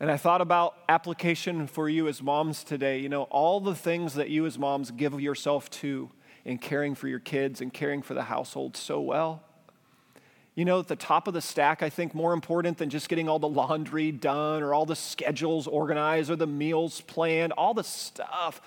And 0.00 0.10
I 0.10 0.16
thought 0.16 0.40
about 0.40 0.76
application 0.88 1.66
for 1.66 1.86
you 1.86 2.08
as 2.08 2.22
moms 2.22 2.64
today. 2.64 3.00
You 3.00 3.10
know, 3.10 3.24
all 3.24 3.60
the 3.60 3.74
things 3.74 4.14
that 4.14 4.30
you 4.30 4.46
as 4.46 4.58
moms 4.58 4.90
give 4.90 5.20
yourself 5.20 5.68
to 5.70 6.10
in 6.46 6.56
caring 6.56 6.94
for 6.94 7.06
your 7.06 7.18
kids 7.18 7.60
and 7.60 7.70
caring 7.70 8.00
for 8.00 8.14
the 8.14 8.22
household 8.22 8.78
so 8.78 9.00
well. 9.00 9.42
You 10.54 10.64
know, 10.64 10.80
at 10.80 10.88
the 10.88 10.96
top 10.96 11.28
of 11.28 11.34
the 11.34 11.40
stack, 11.40 11.82
I 11.82 11.90
think 11.90 12.14
more 12.14 12.32
important 12.32 12.78
than 12.78 12.90
just 12.90 13.08
getting 13.08 13.28
all 13.28 13.38
the 13.38 13.48
laundry 13.48 14.10
done 14.10 14.62
or 14.62 14.74
all 14.74 14.86
the 14.86 14.96
schedules 14.96 15.66
organized 15.66 16.30
or 16.30 16.36
the 16.36 16.46
meals 16.46 17.02
planned, 17.02 17.52
all 17.52 17.74
the 17.74 17.84
stuff. 17.84 18.60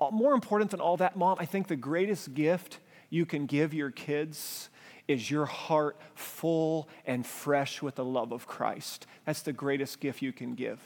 Uh, 0.00 0.10
more 0.10 0.34
important 0.34 0.70
than 0.70 0.80
all 0.80 0.96
that, 0.98 1.16
mom, 1.16 1.36
I 1.40 1.46
think 1.46 1.68
the 1.68 1.76
greatest 1.76 2.34
gift 2.34 2.78
you 3.08 3.26
can 3.26 3.46
give 3.46 3.74
your 3.74 3.90
kids 3.90 4.69
is 5.10 5.30
your 5.30 5.46
heart 5.46 5.96
full 6.14 6.88
and 7.04 7.26
fresh 7.26 7.82
with 7.82 7.96
the 7.96 8.04
love 8.04 8.32
of 8.32 8.46
Christ. 8.46 9.06
That's 9.26 9.42
the 9.42 9.52
greatest 9.52 10.00
gift 10.00 10.22
you 10.22 10.32
can 10.32 10.54
give 10.54 10.80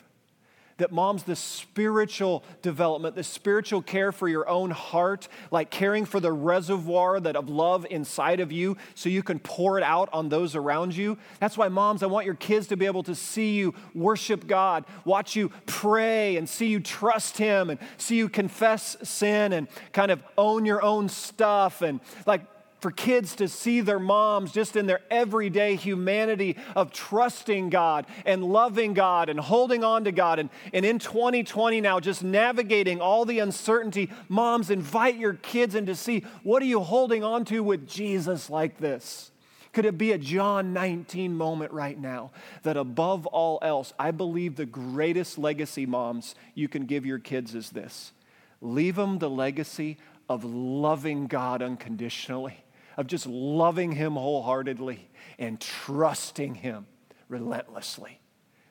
that 0.79 0.91
moms, 0.91 1.23
the 1.23 1.37
spiritual 1.37 2.43
development, 2.63 3.15
the 3.15 3.23
spiritual 3.23 3.81
care 3.81 4.11
for 4.11 4.27
your 4.29 4.49
own 4.49 4.71
heart, 4.71 5.29
like 5.51 5.71
caring 5.71 6.05
for 6.05 6.19
the 6.21 6.33
reservoir 6.33 7.21
that 7.21 7.37
of 7.37 7.49
love 7.49 7.87
inside 7.91 8.41
of 8.41 8.51
you 8.51 8.77
so 8.95 9.09
you 9.09 9.23
can 9.23 9.39
pour 9.39 9.79
it 9.79 9.85
out 9.85 10.09
on 10.13 10.29
those 10.29 10.57
around 10.57 10.97
you. 10.97 11.17
That's 11.39 11.57
why, 11.57 11.69
moms, 11.69 12.03
I 12.03 12.07
want 12.07 12.27
your 12.27 12.35
kids 12.35 12.67
to 12.69 12.77
be 12.77 12.87
able 12.87 13.05
to 13.05 13.15
see 13.15 13.55
you 13.55 13.75
worship 13.95 14.47
God, 14.47 14.85
watch 15.05 15.37
you 15.37 15.51
pray, 15.67 16.37
and 16.37 16.49
see 16.49 16.67
you 16.67 16.81
trust 16.81 17.39
Him, 17.39 17.71
and 17.71 17.79
see 17.97 18.17
you 18.17 18.29
confess 18.29 18.97
sin 19.03 19.53
and 19.53 19.69
kind 19.93 20.11
of 20.11 20.23
own 20.37 20.67
your 20.67 20.83
own 20.83 21.09
stuff, 21.09 21.83
and 21.83 22.01
like 22.27 22.43
for 22.85 22.91
kids 22.91 23.37
to 23.37 23.49
see 23.49 23.81
their 23.81 23.99
moms 23.99 24.53
just 24.53 24.77
in 24.77 24.85
their 24.85 25.01
everyday 25.11 25.75
humanity 25.75 26.55
of 26.77 26.93
trusting 26.93 27.71
God 27.71 28.05
and 28.27 28.45
loving 28.45 28.93
God 28.93 29.31
and 29.31 29.41
holding 29.41 29.83
on 29.83 30.05
to 30.05 30.13
God. 30.13 30.39
And, 30.39 30.51
and 30.71 30.85
in 30.85 30.99
2020 30.99 31.81
now, 31.81 31.99
just 31.99 32.23
navigating 32.23 33.01
all 33.01 33.25
the 33.25 33.39
uncertainty, 33.39 34.11
moms, 34.29 34.69
invite 34.69 35.17
your 35.17 35.33
kids 35.33 35.75
in 35.75 35.87
to 35.87 35.95
see 35.95 36.27
what 36.43 36.63
are 36.63 36.67
you 36.67 36.81
holding 36.81 37.25
on 37.25 37.47
to 37.47 37.63
with 37.63 37.89
Jesus 37.89 38.51
like 38.51 38.77
this? 38.77 39.31
Could 39.73 39.87
it 39.87 39.97
be 39.97 40.13
a 40.13 40.19
John 40.19 40.75
19 40.75 41.35
moment 41.35 41.73
right 41.73 41.99
now 41.99 42.33
that 42.65 42.77
above 42.77 43.25
all 43.25 43.61
else, 43.63 43.95
I 43.99 44.11
believe 44.11 44.57
the 44.57 44.67
greatest 44.67 45.39
legacy, 45.39 45.87
moms, 45.87 46.35
you 46.55 46.69
can 46.69 46.85
give 46.85 47.07
your 47.07 47.19
kids 47.19 47.55
is 47.55 47.71
this 47.71 48.13
leave 48.61 48.97
them 48.97 49.21
the 49.21 49.31
legacy 49.31 49.97
of 50.29 50.45
loving 50.45 51.29
God 51.29 51.63
unconditionally 51.63 52.61
of 52.97 53.07
just 53.07 53.27
loving 53.27 53.93
Him 53.93 54.15
wholeheartedly 54.15 55.09
and 55.39 55.61
trusting 55.61 56.55
Him 56.57 56.87
relentlessly. 57.29 58.21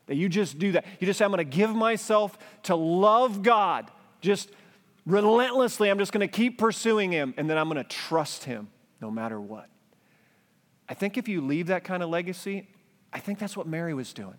That 0.08 0.16
you 0.16 0.30
just 0.30 0.60
do 0.60 0.74
that. 0.74 0.86
You 1.00 1.08
just 1.08 1.20
say, 1.20 1.26
I'm 1.26 1.32
going 1.32 1.38
to 1.50 1.58
give 1.58 1.74
myself 1.74 2.38
to 2.64 2.76
love 2.76 3.42
God 3.42 3.90
just 4.22 4.50
relentlessly. 5.06 5.90
I'm 5.90 6.00
just 6.00 6.12
going 6.12 6.28
to 6.28 6.34
keep 6.34 6.58
pursuing 6.58 7.12
Him, 7.12 7.34
and 7.38 7.50
then 7.50 7.58
I'm 7.58 7.70
going 7.70 7.84
to 7.84 7.90
trust 7.90 8.44
Him 8.44 8.70
no 9.02 9.10
matter 9.10 9.40
what. 9.40 9.70
I 10.88 10.94
think 10.94 11.18
if 11.18 11.28
you 11.28 11.42
leave 11.42 11.68
that 11.68 11.84
kind 11.84 12.04
of 12.04 12.10
legacy, 12.10 12.68
I 13.12 13.20
think 13.20 13.40
that's 13.40 13.56
what 13.56 13.68
Mary 13.68 13.94
was 13.94 14.14
doing. 14.14 14.38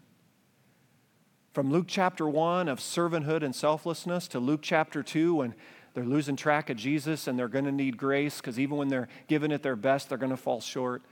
From 1.53 1.71
Luke 1.71 1.87
chapter 1.87 2.29
1 2.29 2.69
of 2.69 2.81
servanthood 2.81 3.43
and 3.43 3.55
selflessness 3.55 4.27
to 4.29 4.41
Luke 4.41 4.61
chapter 4.63 5.03
2 5.03 5.37
when 5.37 5.55
they're 5.95 6.05
losing 6.05 6.35
track 6.37 6.71
of 6.71 6.77
Jesus 6.77 7.29
and 7.29 7.39
they're 7.39 7.49
going 7.49 7.65
to 7.65 7.73
need 7.73 7.97
grace 7.97 8.41
because 8.41 8.59
even 8.59 8.77
when 8.77 8.89
they're 8.89 9.09
giving 9.29 9.53
it 9.53 9.63
their 9.63 9.77
best, 9.77 10.09
they're 10.09 10.19
going 10.19 10.31
to 10.31 10.37
fall 10.37 10.61
short. 10.61 11.03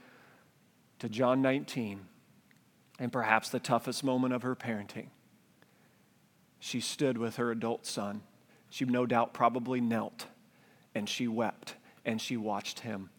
To 0.99 1.09
John 1.09 1.41
19, 1.41 1.99
and 2.99 3.11
perhaps 3.11 3.49
the 3.49 3.59
toughest 3.59 4.03
moment 4.03 4.33
of 4.33 4.43
her 4.43 4.55
parenting. 4.55 5.07
She 6.59 6.79
stood 6.79 7.17
with 7.17 7.37
her 7.37 7.51
adult 7.51 7.85
son. 7.85 8.21
She 8.69 8.85
no 8.85 9.05
doubt 9.05 9.33
probably 9.33 9.81
knelt 9.81 10.27
and 10.95 11.09
she 11.09 11.27
wept 11.27 11.75
and 12.05 12.21
she 12.21 12.37
watched 12.37 12.81
him 12.81 13.09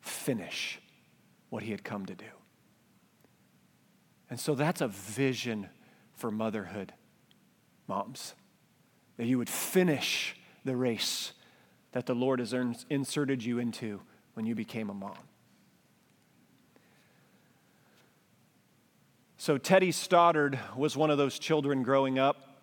finish 0.00 0.80
what 1.50 1.62
he 1.62 1.70
had 1.70 1.84
come 1.84 2.06
to 2.06 2.14
do. 2.14 2.24
And 4.30 4.40
so 4.40 4.54
that's 4.54 4.80
a 4.80 4.88
vision 4.88 5.68
for 6.14 6.30
motherhood, 6.30 6.92
moms, 7.86 8.34
that 9.16 9.26
you 9.26 9.38
would 9.38 9.50
finish 9.50 10.36
the 10.64 10.76
race 10.76 11.32
that 11.92 12.06
the 12.06 12.14
Lord 12.14 12.40
has 12.40 12.54
inserted 12.90 13.44
you 13.44 13.58
into 13.58 14.00
when 14.34 14.46
you 14.46 14.54
became 14.54 14.90
a 14.90 14.94
mom. 14.94 15.16
So, 19.36 19.58
Teddy 19.58 19.92
Stoddard 19.92 20.58
was 20.76 20.96
one 20.96 21.10
of 21.10 21.18
those 21.18 21.38
children 21.38 21.82
growing 21.82 22.18
up. 22.18 22.60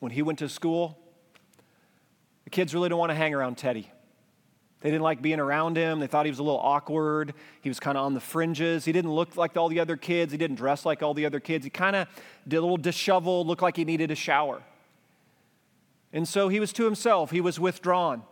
When 0.00 0.10
he 0.10 0.20
went 0.20 0.40
to 0.40 0.48
school, 0.48 0.98
the 2.42 2.50
kids 2.50 2.74
really 2.74 2.88
didn't 2.88 2.98
want 2.98 3.10
to 3.10 3.14
hang 3.14 3.34
around 3.34 3.56
Teddy. 3.56 3.90
They 4.80 4.90
didn't 4.90 5.02
like 5.02 5.22
being 5.22 5.40
around 5.40 5.78
him. 5.78 5.98
They 5.98 6.06
thought 6.06 6.26
he 6.26 6.30
was 6.30 6.40
a 6.40 6.42
little 6.42 6.60
awkward. 6.60 7.32
He 7.62 7.70
was 7.70 7.80
kind 7.80 7.96
of 7.96 8.04
on 8.04 8.12
the 8.12 8.20
fringes. 8.20 8.84
He 8.84 8.92
didn't 8.92 9.12
look 9.12 9.34
like 9.36 9.56
all 9.56 9.68
the 9.68 9.80
other 9.80 9.96
kids. 9.96 10.30
He 10.30 10.36
didn't 10.36 10.56
dress 10.56 10.84
like 10.84 11.02
all 11.02 11.14
the 11.14 11.24
other 11.24 11.40
kids. 11.40 11.64
He 11.64 11.70
kind 11.70 11.96
of 11.96 12.08
did 12.46 12.56
a 12.56 12.60
little 12.60 12.76
disheveled, 12.76 13.46
looked 13.46 13.62
like 13.62 13.76
he 13.76 13.84
needed 13.86 14.10
a 14.10 14.14
shower. 14.14 14.60
And 16.14 16.28
so 16.28 16.48
he 16.48 16.60
was 16.60 16.72
to 16.74 16.84
himself, 16.84 17.32
he 17.32 17.40
was 17.40 17.58
withdrawn. 17.58 18.22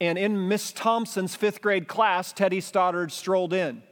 And 0.00 0.18
in 0.18 0.48
Miss 0.48 0.72
Thompson's 0.72 1.36
fifth 1.36 1.62
grade 1.62 1.88
class, 1.88 2.32
Teddy 2.32 2.60
Stoddard 2.60 3.12
strolled 3.12 3.54
in. 3.54 3.82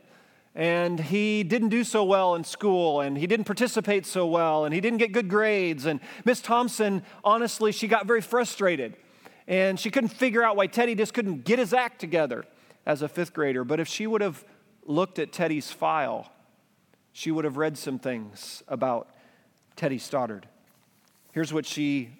And 0.56 1.00
he 1.00 1.44
didn't 1.44 1.70
do 1.70 1.84
so 1.84 2.04
well 2.04 2.34
in 2.34 2.44
school, 2.44 3.00
and 3.00 3.16
he 3.16 3.26
didn't 3.26 3.46
participate 3.46 4.06
so 4.06 4.26
well, 4.26 4.64
and 4.64 4.74
he 4.74 4.80
didn't 4.80 4.98
get 4.98 5.12
good 5.12 5.28
grades. 5.28 5.86
And 5.86 6.00
Miss 6.24 6.40
Thompson, 6.40 7.04
honestly, 7.24 7.72
she 7.72 7.88
got 7.88 8.06
very 8.06 8.20
frustrated. 8.20 8.96
And 9.46 9.78
she 9.78 9.90
couldn't 9.90 10.10
figure 10.10 10.42
out 10.42 10.56
why 10.56 10.66
Teddy 10.66 10.94
just 10.94 11.14
couldn't 11.14 11.44
get 11.44 11.58
his 11.58 11.72
act 11.72 12.00
together 12.00 12.44
as 12.86 13.02
a 13.02 13.08
fifth 13.08 13.32
grader. 13.32 13.64
But 13.64 13.78
if 13.78 13.88
she 13.88 14.06
would 14.06 14.20
have 14.20 14.44
looked 14.84 15.18
at 15.18 15.32
Teddy's 15.32 15.70
file, 15.70 16.32
she 17.12 17.30
would 17.30 17.44
have 17.44 17.56
read 17.56 17.78
some 17.78 17.98
things 17.98 18.62
about 18.66 19.08
Teddy 19.76 19.98
Stoddard. 19.98 20.48
Here's 21.32 21.52
what 21.52 21.66
she 21.66 22.10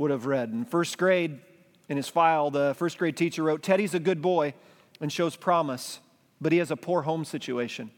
would 0.00 0.10
have 0.10 0.24
read. 0.24 0.48
In 0.48 0.64
first 0.64 0.96
grade, 0.96 1.40
in 1.90 1.98
his 1.98 2.08
file, 2.08 2.50
the 2.50 2.74
first 2.78 2.96
grade 2.96 3.18
teacher 3.18 3.42
wrote 3.42 3.62
Teddy's 3.62 3.92
a 3.92 4.00
good 4.00 4.22
boy 4.22 4.54
and 4.98 5.12
shows 5.12 5.36
promise, 5.36 6.00
but 6.40 6.52
he 6.52 6.58
has 6.58 6.70
a 6.70 6.76
poor 6.76 7.02
home 7.02 7.22
situation. 7.22 7.90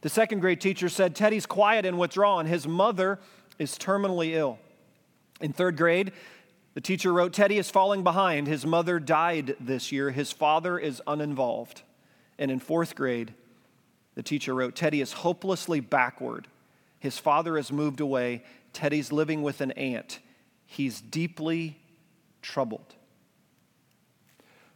The 0.00 0.08
second 0.08 0.40
grade 0.40 0.62
teacher 0.62 0.88
said 0.88 1.14
Teddy's 1.14 1.44
quiet 1.44 1.84
and 1.84 1.98
withdrawn. 1.98 2.46
His 2.46 2.66
mother 2.66 3.18
is 3.58 3.76
terminally 3.76 4.32
ill. 4.32 4.60
In 5.42 5.52
third 5.52 5.76
grade, 5.76 6.12
the 6.72 6.80
teacher 6.80 7.12
wrote 7.12 7.34
Teddy 7.34 7.58
is 7.58 7.68
falling 7.68 8.02
behind. 8.02 8.46
His 8.46 8.64
mother 8.64 8.98
died 8.98 9.54
this 9.60 9.92
year. 9.92 10.10
His 10.10 10.32
father 10.32 10.78
is 10.78 11.02
uninvolved. 11.06 11.82
And 12.38 12.50
in 12.50 12.60
fourth 12.60 12.94
grade, 12.94 13.34
the 14.14 14.22
teacher 14.22 14.54
wrote 14.54 14.74
Teddy 14.74 15.02
is 15.02 15.12
hopelessly 15.12 15.80
backward. 15.80 16.48
His 16.98 17.18
father 17.18 17.58
has 17.58 17.70
moved 17.70 18.00
away. 18.00 18.42
Teddy's 18.72 19.12
living 19.12 19.42
with 19.42 19.60
an 19.60 19.72
aunt 19.72 20.18
he's 20.72 21.00
deeply 21.00 21.78
troubled. 22.40 22.94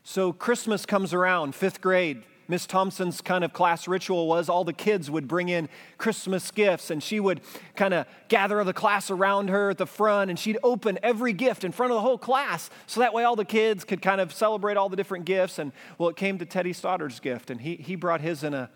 So 0.03 0.33
Christmas 0.33 0.87
comes 0.87 1.13
around, 1.13 1.55
fifth 1.55 1.81
grade. 1.81 2.23
Miss 2.49 2.65
Thompson's 2.65 3.21
kind 3.21 3.43
of 3.43 3.53
class 3.53 3.89
ritual 3.89 4.29
was 4.29 4.49
all 4.49 4.63
the 4.63 4.73
kids 4.73 5.11
would 5.11 5.27
bring 5.27 5.49
in 5.49 5.69
Christmas 5.99 6.53
gifts, 6.53 6.93
and 6.93 7.03
she 7.03 7.19
would 7.19 7.41
kind 7.75 7.93
of 7.93 8.07
gather 8.29 8.63
the 8.63 8.73
class 8.73 9.11
around 9.11 9.51
her 9.51 9.71
at 9.71 9.79
the 9.79 9.87
front, 9.87 10.31
and 10.31 10.39
she'd 10.39 10.59
open 10.63 10.97
every 11.03 11.33
gift 11.33 11.65
in 11.65 11.73
front 11.73 11.91
of 11.91 11.97
the 11.97 12.03
whole 12.03 12.19
class. 12.19 12.71
So 12.87 13.01
that 13.01 13.13
way, 13.13 13.25
all 13.25 13.35
the 13.35 13.45
kids 13.45 13.83
could 13.83 14.01
kind 14.01 14.21
of 14.21 14.33
celebrate 14.33 14.77
all 14.77 14.89
the 14.89 14.95
different 14.95 15.25
gifts. 15.25 15.59
And 15.59 15.73
well, 15.99 16.09
it 16.09 16.17
came 16.17 16.39
to 16.39 16.47
Teddy 16.47 16.73
Stoddard's 16.73 17.19
gift, 17.19 17.51
and 17.51 17.61
he, 17.61 17.75
he 17.75 17.97
brought 17.97 18.21
his 18.21 18.45
in 18.45 18.55
a 18.55 18.71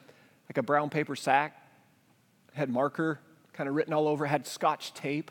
like 0.48 0.58
a 0.58 0.64
brown 0.64 0.90
paper 0.90 1.14
sack, 1.14 1.64
had 2.54 2.70
marker 2.70 3.20
kind 3.52 3.68
of 3.68 3.76
written 3.76 3.92
all 3.92 4.08
over, 4.08 4.26
had 4.26 4.48
scotch 4.48 4.92
tape. 4.94 5.30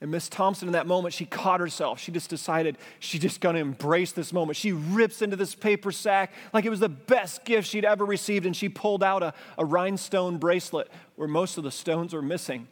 And 0.00 0.10
Miss 0.10 0.30
Thompson, 0.30 0.66
in 0.66 0.72
that 0.72 0.86
moment, 0.86 1.12
she 1.12 1.26
caught 1.26 1.60
herself. 1.60 2.00
She 2.00 2.10
just 2.10 2.30
decided 2.30 2.78
she's 3.00 3.20
just 3.20 3.40
to 3.42 3.54
embrace 3.54 4.12
this 4.12 4.32
moment. 4.32 4.56
She 4.56 4.72
rips 4.72 5.20
into 5.20 5.36
this 5.36 5.54
paper 5.54 5.92
sack 5.92 6.32
like 6.54 6.64
it 6.64 6.70
was 6.70 6.80
the 6.80 6.88
best 6.88 7.44
gift 7.44 7.68
she'd 7.68 7.84
ever 7.84 8.06
received, 8.06 8.46
and 8.46 8.56
she 8.56 8.70
pulled 8.70 9.02
out 9.02 9.22
a, 9.22 9.34
a 9.58 9.64
rhinestone 9.64 10.38
bracelet 10.38 10.88
where 11.16 11.28
most 11.28 11.58
of 11.58 11.64
the 11.64 11.70
stones 11.70 12.14
were 12.14 12.22
missing. 12.22 12.66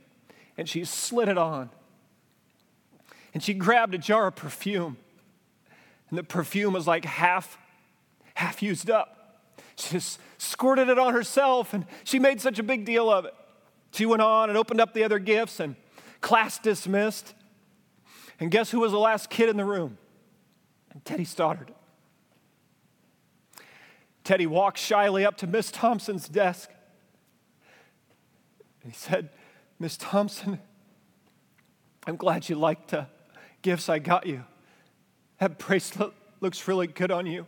And 0.57 0.67
she 0.67 0.85
slid 0.85 1.29
it 1.29 1.37
on. 1.37 1.69
And 3.35 3.43
she 3.43 3.53
grabbed 3.53 3.95
a 3.95 3.99
jar 3.99 4.29
of 4.29 4.37
perfume. 4.37 4.97
And 6.09 6.19
the 6.19 6.25
perfume 6.25 6.73
was 6.73 6.87
like 6.87 7.05
half, 7.05 7.59
half 8.35 8.62
used 8.62 8.88
up. 8.88 9.43
She 9.77 9.91
just 9.91 10.19
squirted 10.38 10.88
it 10.88 10.99
on 10.99 11.12
herself, 11.12 11.75
and 11.75 11.85
she 12.05 12.19
made 12.19 12.41
such 12.41 12.59
a 12.59 12.62
big 12.62 12.87
deal 12.87 13.11
of 13.12 13.27
it. 13.27 13.35
She 13.93 14.07
went 14.07 14.23
on 14.23 14.49
and 14.49 14.57
opened 14.57 14.81
up 14.81 14.95
the 14.95 15.05
other 15.05 15.19
gifts 15.19 15.61
and 15.61 15.77
Class 16.20 16.59
dismissed. 16.59 17.35
And 18.40 18.50
guess 18.50 18.70
who 18.70 18.81
was 18.81 18.92
the 18.92 18.98
last 18.98 19.31
kid 19.31 19.48
in 19.48 19.57
the 19.57 19.64
room? 19.64 19.98
Teddy 21.04 21.24
Stoddard. 21.24 21.72
Teddy 24.24 24.46
walked 24.46 24.78
shyly 24.78 25.24
up 25.24 25.37
to 25.38 25.46
Miss 25.46 25.70
Thompson's 25.70 26.28
desk. 26.28 26.70
And 28.83 28.92
he 28.92 28.98
said, 28.98 29.31
Miss 29.78 29.96
Thompson, 29.96 30.59
I'm 32.07 32.16
glad 32.16 32.48
you 32.48 32.57
liked 32.57 32.90
the 32.90 33.07
gifts 33.62 33.88
I 33.88 33.98
got 33.98 34.26
you. 34.26 34.44
That 35.40 35.59
bracelet 35.59 36.12
looks 36.40 36.66
really 36.68 36.87
good 36.87 37.11
on 37.11 37.26
you. 37.26 37.46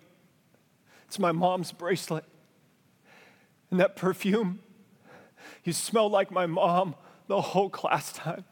It's 1.07 1.19
my 1.19 1.33
mom's 1.33 1.73
bracelet. 1.73 2.25
And 3.71 3.81
that 3.81 3.97
perfume, 3.97 4.61
you 5.65 5.73
smelled 5.73 6.13
like 6.13 6.31
my 6.31 6.47
mom 6.47 6.95
the 7.27 7.41
whole 7.41 7.71
class 7.71 8.13
time. 8.13 8.45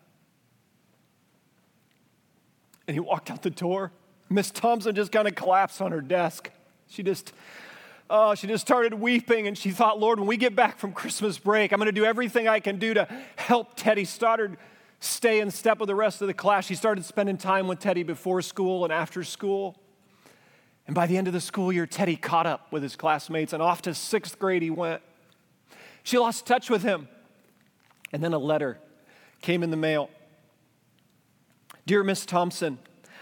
And 2.88 2.94
he 2.94 3.01
walked 3.01 3.31
out 3.31 3.42
the 3.42 3.51
door. 3.51 3.92
Miss 4.31 4.51
Thompson 4.51 4.94
just 4.94 5.12
kind 5.12 5.29
of 5.29 5.35
collapsed 5.35 5.81
on 5.81 5.92
her 5.92 6.01
desk. 6.01 6.51
She 6.88 7.03
just, 7.03 7.33
oh, 8.11 8.35
she 8.35 8.46
just 8.46 8.66
started 8.66 8.94
weeping 8.94 9.46
and 9.46 9.57
she 9.57 9.70
thought, 9.70 10.01
Lord, 10.01 10.18
when 10.18 10.27
we 10.27 10.37
get 10.37 10.57
back 10.57 10.79
from 10.79 10.92
Christmas 10.92 11.38
break, 11.38 11.72
I'm 11.72 11.79
going 11.79 11.87
to 11.87 11.92
do 11.92 12.05
everything 12.05 12.48
I 12.48 12.61
can 12.61 12.79
do 12.79 12.94
to 12.94 13.07
help 13.37 13.77
Teddy 13.77 14.05
Stoddard 14.05 14.57
stay 15.01 15.40
in 15.40 15.51
step 15.51 15.79
with 15.79 15.87
the 15.87 15.94
rest 15.94 16.22
of 16.22 16.27
the 16.29 16.35
class. 16.35 16.66
She 16.66 16.74
started 16.74 17.05
spending 17.05 17.37
time 17.37 17.68
with 17.68 17.79
Teddy 17.79 18.03
before 18.03 18.42
school 18.42 18.85
and 18.85 18.92
after 18.92 19.22
school. 19.22 19.77
And 20.87 20.94
by 20.94 21.07
the 21.07 21.18
end 21.18 21.27
of 21.27 21.35
the 21.35 21.40
school 21.40 21.70
year, 21.70 21.87
Teddy 21.87 22.16
caught 22.16 22.46
up 22.46 22.72
with 22.72 22.83
his 22.83 22.96
classmates 22.96 23.53
and 23.53 23.62
off 23.62 23.83
to 23.83 23.94
sixth 23.94 24.38
grade 24.38 24.62
he 24.62 24.70
went. 24.70 25.03
She 26.03 26.16
lost 26.16 26.46
touch 26.46 26.70
with 26.70 26.83
him. 26.83 27.09
And 28.14 28.24
then 28.24 28.33
a 28.33 28.38
letter 28.38 28.79
came 29.42 29.62
in 29.62 29.70
the 29.70 29.77
mail. 29.77 30.09
Dear 31.88 32.05
Miss 32.05 32.27
Thompson, 32.27 32.79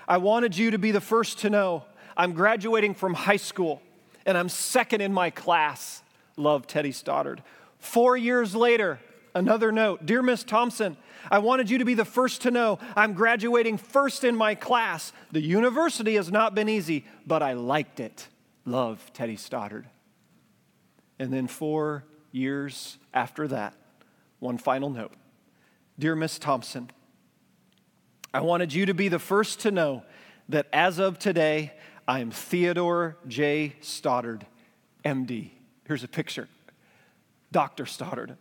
I 0.09 0.17
wanted 0.17 0.59
you 0.59 0.73
to 0.73 0.79
be 0.79 0.91
the 0.91 1.01
first 1.01 1.39
to 1.39 1.51
know 1.51 1.85
I'm 2.17 2.33
graduating 2.33 2.95
from 2.95 3.15
high 3.15 3.37
school 3.37 3.81
and 4.27 4.37
I'm 4.37 4.49
second 4.49 5.03
in 5.03 5.13
my 5.13 5.31
class. 5.31 6.03
Love 6.37 6.67
Teddy 6.67 6.91
Stoddard. 6.91 7.45
Four 7.79 8.17
years 8.17 8.57
later, 8.57 8.99
another 9.37 9.71
note 9.71 10.05
Dear 10.05 10.21
Miss 10.21 10.43
Thompson, 10.43 10.97
I 11.31 11.39
wanted 11.39 11.71
you 11.71 11.79
to 11.79 11.85
be 11.85 11.95
the 11.95 12.05
first 12.05 12.43
to 12.43 12.51
know 12.51 12.81
I'm 12.97 13.13
graduating 13.13 13.79
first 13.79 14.25
in 14.25 14.35
my 14.35 14.57
class. 14.57 15.13
The 15.31 15.41
university 15.41 16.17
has 16.17 16.33
not 16.33 16.57
been 16.57 16.69
easy, 16.69 17.05
but 17.25 17.45
I 17.45 17.53
liked 17.53 18.01
it. 18.01 18.27
Love 18.65 19.13
Teddy 19.13 19.37
Stoddard. 19.37 19.87
And 21.21 21.33
then 21.33 21.47
four 21.47 22.03
years 22.33 22.99
after 23.15 23.47
that, 23.47 23.75
one 24.41 24.59
final 24.59 24.91
note 24.91 25.13
Dear 26.01 26.17
Miss 26.17 26.37
Thompson, 26.37 26.91
I 28.37 28.41
wanted 28.41 28.75
you 28.75 28.85
to 28.85 28.93
be 28.93 29.09
the 29.09 29.19
first 29.19 29.61
to 29.61 29.71
know 29.71 30.03
that 30.51 30.67
as 30.71 30.99
of 30.99 31.19
today, 31.19 31.73
I 32.07 32.21
am 32.21 32.31
Theodore 32.31 33.17
J. 33.27 33.77
Stoddard, 33.81 34.45
MD. 35.07 35.53
Here's 35.85 36.05
a 36.05 36.09
picture 36.09 36.47
Dr. 37.51 37.87
Stoddard. 37.87 38.37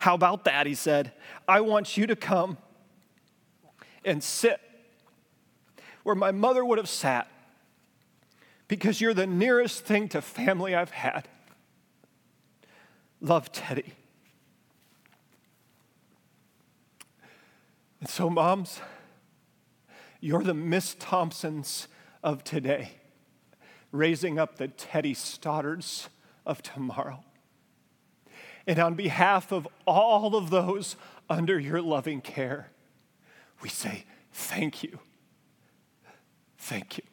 How 0.00 0.16
about 0.16 0.46
that? 0.46 0.66
He 0.66 0.74
said, 0.74 1.12
I 1.46 1.60
want 1.60 1.96
you 1.96 2.08
to 2.08 2.16
come 2.16 2.58
and 4.04 4.20
sit 4.20 4.60
where 6.02 6.16
my 6.16 6.32
mother 6.32 6.64
would 6.64 6.78
have 6.78 6.88
sat 6.88 7.30
because 8.66 9.00
you're 9.00 9.14
the 9.14 9.28
nearest 9.28 9.84
thing 9.84 10.08
to 10.08 10.20
family 10.20 10.74
I've 10.74 10.90
had. 10.90 11.28
Love 13.20 13.52
Teddy. 13.52 13.92
And 18.02 18.10
so, 18.10 18.28
moms, 18.28 18.80
you're 20.18 20.42
the 20.42 20.54
Miss 20.54 20.96
Thompsons 20.98 21.86
of 22.20 22.42
today, 22.42 22.94
raising 23.92 24.40
up 24.40 24.56
the 24.56 24.66
Teddy 24.66 25.14
Stoddards 25.14 26.08
of 26.44 26.64
tomorrow. 26.64 27.22
And 28.66 28.80
on 28.80 28.96
behalf 28.96 29.52
of 29.52 29.68
all 29.86 30.34
of 30.34 30.50
those 30.50 30.96
under 31.30 31.60
your 31.60 31.80
loving 31.80 32.20
care, 32.20 32.70
we 33.60 33.68
say 33.68 34.04
thank 34.32 34.82
you. 34.82 34.98
Thank 36.58 36.98
you. 36.98 37.04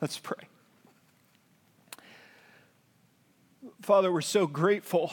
Let's 0.00 0.18
pray. 0.18 0.48
Father, 3.82 4.10
we're 4.10 4.22
so 4.22 4.46
grateful 4.46 5.12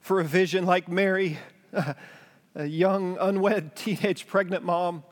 for 0.00 0.18
a 0.18 0.24
vision 0.24 0.64
like 0.64 0.88
Mary. 0.88 1.36
a 2.54 2.66
young, 2.66 3.18
unwed, 3.20 3.74
teenage, 3.76 4.26
pregnant 4.26 4.64
mom. 4.64 5.02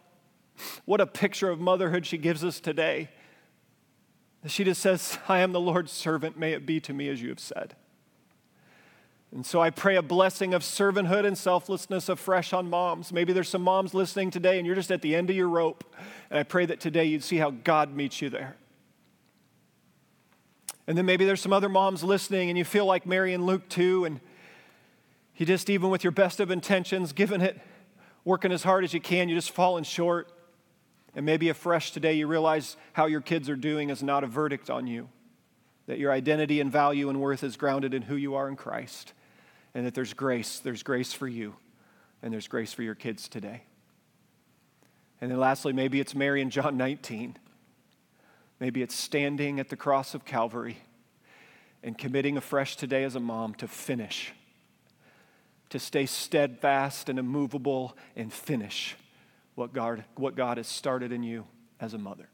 What 0.85 1.01
a 1.01 1.07
picture 1.07 1.51
of 1.51 1.59
motherhood 1.59 2.07
she 2.07 2.19
gives 2.19 2.45
us 2.45 2.61
today. 2.61 3.09
She 4.47 4.65
just 4.65 4.81
says, 4.81 5.19
I 5.29 5.41
am 5.41 5.53
the 5.53 5.61
Lord's 5.61 5.93
servant. 5.93 6.39
May 6.39 6.53
it 6.53 6.67
be 6.67 6.81
to 6.81 6.93
me 6.93 7.09
as 7.09 7.23
you 7.23 7.29
have 7.29 7.41
said. 7.41 7.75
And 9.35 9.47
so 9.47 9.63
I 9.63 9.71
pray 9.71 9.97
a 9.97 10.03
blessing 10.03 10.53
of 10.53 10.63
servanthood 10.63 11.25
and 11.25 11.39
selflessness 11.39 12.09
afresh 12.09 12.53
on 12.53 12.69
moms. 12.69 13.13
Maybe 13.13 13.33
there's 13.33 13.49
some 13.49 13.63
moms 13.63 13.95
listening 13.95 14.31
today 14.31 14.59
and 14.59 14.67
you're 14.67 14.77
just 14.77 14.91
at 14.91 15.01
the 15.01 15.15
end 15.15 15.31
of 15.31 15.37
your 15.37 15.49
rope. 15.49 15.85
And 16.29 16.39
I 16.39 16.43
pray 16.43 16.67
that 16.67 16.81
today 16.81 17.07
you'd 17.07 17.25
see 17.25 17.39
how 17.39 17.51
God 17.51 17.95
meets 17.95 18.21
you 18.21 18.29
there. 18.29 18.57
And 20.87 20.99
then 20.99 21.07
maybe 21.07 21.25
there's 21.25 21.41
some 21.41 21.53
other 21.53 21.71
moms 21.71 22.05
listening 22.05 22.51
and 22.51 22.59
you 22.59 22.65
feel 22.65 22.85
like 22.85 23.07
Mary 23.07 23.33
and 23.33 23.47
Luke 23.47 23.69
two. 23.71 24.05
And 24.05 24.21
you 25.43 25.47
just, 25.47 25.69
even 25.69 25.91
with 25.91 26.05
your 26.05 26.13
best 26.13 26.39
of 26.39 26.53
intentions, 26.53 27.13
giving 27.13 27.41
it, 27.41 27.59
working 28.25 28.53
as 28.53 28.63
hard 28.63 28.85
as 28.85 28.95
you 28.95 29.01
can, 29.01 29.29
you're 29.29 29.37
just 29.37 29.51
falling 29.51 29.83
short. 29.83 30.31
And 31.17 31.27
maybe 31.27 31.49
afresh 31.49 31.91
today, 31.91 32.13
you 32.13 32.29
realize 32.29 32.77
how 32.93 33.07
your 33.07 33.21
kids 33.21 33.51
are 33.51 33.57
doing 33.57 33.91
is 33.91 34.05
not 34.05 34.23
a 34.23 34.29
verdict 34.29 34.71
on 34.71 34.87
you, 34.87 35.09
that 35.87 35.99
your 35.99 36.13
identity 36.13 36.61
and 36.61 36.71
value 36.71 37.09
and 37.09 37.21
worth 37.21 37.43
is 37.43 37.57
grounded 37.57 37.93
in 37.93 38.03
who 38.03 38.15
you 38.15 38.37
are 38.37 38.49
in 38.49 38.55
Christ, 38.55 39.15
and 39.75 39.85
that 39.85 39.95
there's 39.95 40.15
grace. 40.15 40.61
There's 40.61 40.85
grace 40.85 41.13
for 41.13 41.27
you, 41.27 41.57
and 42.23 42.33
there's 42.33 42.47
grace 42.47 42.73
for 42.73 42.85
your 42.85 42.95
kids 42.95 43.27
today. 43.27 43.65
And 45.21 45.29
then 45.29 45.41
lastly, 45.41 45.73
maybe 45.73 45.99
it's 45.99 46.15
Mary 46.15 46.41
in 46.41 46.51
John 46.51 46.77
19. 46.77 47.37
Maybe 48.61 48.81
it's 48.81 48.95
standing 48.95 49.59
at 49.59 49.71
the 49.71 49.77
cross 49.77 50.15
of 50.15 50.25
Calvary 50.25 50.77
and 51.83 51.99
committing 51.99 52.37
afresh 52.37 52.77
today 52.77 53.03
as 53.03 53.17
a 53.17 53.21
mom 53.21 53.55
to 53.55 53.67
finish 53.67 54.33
to 55.73 55.79
stay 55.79 56.05
steadfast 56.05 57.09
and 57.09 57.19
immovable 57.19 57.97
and 58.15 58.31
finish 58.31 58.95
what 59.55 59.73
God, 59.73 60.05
what 60.17 60.37
God 60.37 60.59
has 60.59 60.69
started 60.69 61.13
in 61.13 61.23
you 61.23 61.47
as 61.81 61.95
a 61.95 61.99
mother. 61.99 62.29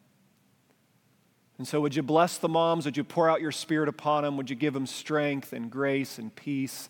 And 1.57 1.67
so, 1.67 1.81
would 1.81 1.95
you 1.95 2.03
bless 2.03 2.39
the 2.39 2.49
moms? 2.49 2.85
Would 2.85 2.97
you 2.97 3.05
pour 3.05 3.31
out 3.31 3.41
your 3.41 3.53
spirit 3.53 3.89
upon 3.89 4.25
them? 4.25 4.37
Would 4.37 4.51
you 4.51 4.57
give 4.57 4.75
them 4.75 4.87
strength 4.87 5.53
and 5.53 5.71
grace 5.71 6.19
and 6.19 6.35
peace? 6.35 6.89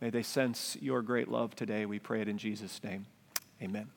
May 0.00 0.10
they 0.10 0.24
sense 0.24 0.76
your 0.80 1.00
great 1.00 1.28
love 1.28 1.54
today. 1.54 1.86
We 1.86 2.00
pray 2.00 2.20
it 2.20 2.28
in 2.28 2.38
Jesus' 2.38 2.82
name. 2.82 3.06
Amen. 3.62 3.88